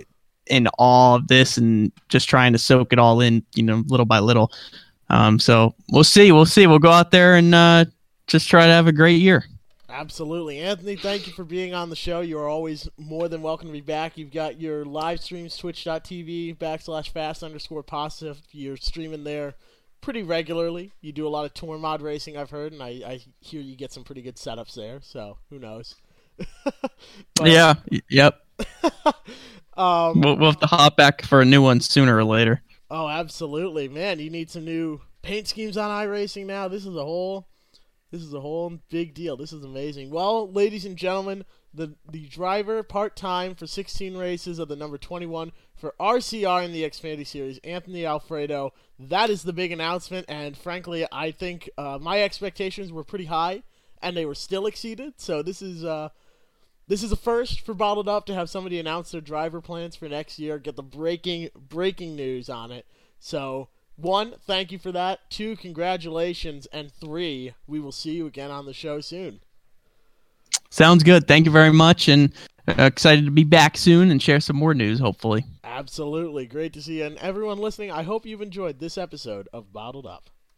in 0.48 0.68
awe 0.78 1.16
of 1.16 1.28
this 1.28 1.58
and 1.58 1.92
just 2.10 2.28
trying 2.28 2.54
to 2.54 2.60
soak 2.60 2.92
it 2.92 3.00
all 3.00 3.22
in, 3.22 3.44
you 3.56 3.64
know, 3.64 3.84
little 3.88 4.06
by 4.06 4.20
little. 4.20 4.52
Um, 5.10 5.40
so 5.40 5.76
we'll 5.92 6.04
see. 6.04 6.32
We'll 6.32 6.46
see. 6.46 6.68
We'll 6.68 6.80
go 6.80 6.92
out 6.92 7.12
there 7.12 7.36
and 7.36 7.54
uh, 7.54 7.86
just 8.28 8.50
try 8.50 8.66
to 8.66 8.72
have 8.72 8.88
a 8.88 8.92
great 8.92 9.22
year. 9.22 9.46
Absolutely. 9.90 10.60
Anthony, 10.60 10.96
thank 10.96 11.26
you 11.26 11.34
for 11.34 11.44
being 11.44 11.74
on 11.74 11.90
the 11.90 11.96
show. 11.96 12.22
You 12.22 12.38
are 12.40 12.48
always 12.48 12.88
more 12.98 13.28
than 13.28 13.42
welcome 13.42 13.68
to 13.68 13.74
be 13.74 13.82
back. 13.82 14.18
You've 14.18 14.32
got 14.32 14.62
your 14.62 14.86
live 14.86 15.20
streams, 15.20 15.58
twitch.tv 15.58 16.58
backslash 16.58 17.10
fast 17.10 17.42
underscore 17.42 17.84
pasta. 17.84 18.38
You're 18.52 18.78
streaming 18.78 19.24
there 19.24 19.56
pretty 20.02 20.22
regularly. 20.24 20.94
You 21.02 21.12
do 21.12 21.28
a 21.28 21.30
lot 21.30 21.46
of 21.46 21.54
tour 21.54 21.78
mod 21.78 22.02
racing, 22.02 22.38
I've 22.38 22.52
heard, 22.52 22.72
and 22.72 22.84
I, 22.84 23.02
I 23.06 23.20
hear 23.42 23.62
you 23.62 23.76
get 23.76 23.92
some 23.92 24.04
pretty 24.04 24.22
good 24.22 24.36
setups 24.36 24.76
there, 24.76 25.00
so 25.02 25.38
who 25.50 25.60
knows. 25.60 25.96
But, 27.36 27.50
yeah. 27.50 27.76
Yep. 28.10 28.42
Um, 29.80 30.20
We'll, 30.20 30.36
we'll 30.36 30.52
have 30.52 30.60
to 30.60 30.68
hop 30.68 30.98
back 30.98 31.22
for 31.22 31.40
a 31.40 31.46
new 31.46 31.62
one 31.62 31.80
sooner 31.80 32.18
or 32.18 32.26
later. 32.26 32.62
Oh, 32.92 33.08
absolutely, 33.08 33.88
man! 33.88 34.20
You 34.20 34.30
need 34.30 34.50
some 34.50 34.66
new 34.66 35.00
paint 35.22 35.48
schemes 35.48 35.78
on 35.78 35.90
iRacing 35.90 36.48
now. 36.48 36.68
This 36.68 36.86
is 36.86 36.98
a 36.98 37.04
whole, 37.06 37.48
this 38.12 38.22
is 38.22 38.34
a 38.34 38.42
whole 38.42 38.78
big 38.90 39.14
deal. 39.14 39.38
This 39.38 39.54
is 39.54 39.64
amazing. 39.64 40.10
Well, 40.10 40.52
ladies 40.52 40.84
and 40.84 40.98
gentlemen, 40.98 41.46
the 41.74 41.96
the 42.12 42.26
driver 42.28 42.84
part 42.84 43.16
time 43.16 43.56
for 43.56 43.68
16 43.68 44.18
races 44.18 44.60
of 44.60 44.68
the 44.68 44.76
number 44.76 44.98
21 44.98 45.54
for 45.78 45.96
RCR 45.98 46.66
in 46.66 46.74
the 46.74 46.84
Xfinity 46.84 47.26
Series, 47.26 47.58
Anthony 47.60 48.06
Alfredo. 48.06 48.74
That 49.00 49.30
is 49.30 49.44
the 49.44 49.54
big 49.54 49.72
announcement, 49.72 50.26
and 50.28 50.58
frankly, 50.58 51.08
I 51.10 51.32
think 51.32 51.70
uh, 51.78 52.00
my 52.02 52.22
expectations 52.22 52.92
were 52.92 53.06
pretty 53.06 53.26
high, 53.26 53.64
and 54.02 54.18
they 54.18 54.26
were 54.26 54.36
still 54.36 54.66
exceeded. 54.66 55.14
So 55.16 55.42
this 55.42 55.62
is. 55.62 55.86
Uh, 55.86 56.10
this 56.90 57.04
is 57.04 57.12
a 57.12 57.16
first 57.16 57.62
for 57.62 57.74
Bottled 57.74 58.10
Up 58.10 58.26
to 58.26 58.34
have 58.34 58.50
somebody 58.50 58.80
announce 58.80 59.12
their 59.12 59.22
driver 59.22 59.62
plans 59.62 59.96
for 59.96 60.10
next 60.10 60.40
year, 60.40 60.58
get 60.58 60.76
the 60.76 60.84
breaking 60.84 61.50
breaking 61.56 62.16
news 62.16 62.50
on 62.50 62.72
it. 62.72 62.86
So, 63.20 63.70
one, 63.96 64.36
thank 64.46 64.72
you 64.72 64.80
for 64.80 64.92
that. 64.92 65.30
Two, 65.30 65.56
congratulations, 65.56 66.68
and 66.74 66.92
three, 66.92 67.54
we 67.68 67.80
will 67.80 67.92
see 67.92 68.14
you 68.14 68.26
again 68.26 68.50
on 68.50 68.66
the 68.66 68.74
show 68.74 69.02
soon. 69.02 69.40
Sounds 70.72 71.04
good. 71.04 71.28
Thank 71.28 71.46
you 71.46 71.52
very 71.52 71.72
much, 71.72 72.08
and 72.08 72.34
uh, 72.68 72.74
excited 72.84 73.26
to 73.26 73.32
be 73.32 73.44
back 73.44 73.78
soon 73.78 74.10
and 74.10 74.22
share 74.22 74.40
some 74.40 74.56
more 74.56 74.74
news. 74.74 75.00
Hopefully. 75.00 75.46
Absolutely, 75.64 76.48
great 76.48 76.74
to 76.74 76.82
see 76.82 77.00
you, 77.00 77.06
and 77.06 77.18
everyone 77.20 77.60
listening. 77.60 77.92
I 77.92 78.02
hope 78.02 78.26
you've 78.26 78.42
enjoyed 78.42 78.80
this 78.80 78.98
episode 78.98 79.48
of 79.54 79.72
Bottled 79.72 80.08
Up. 80.08 80.32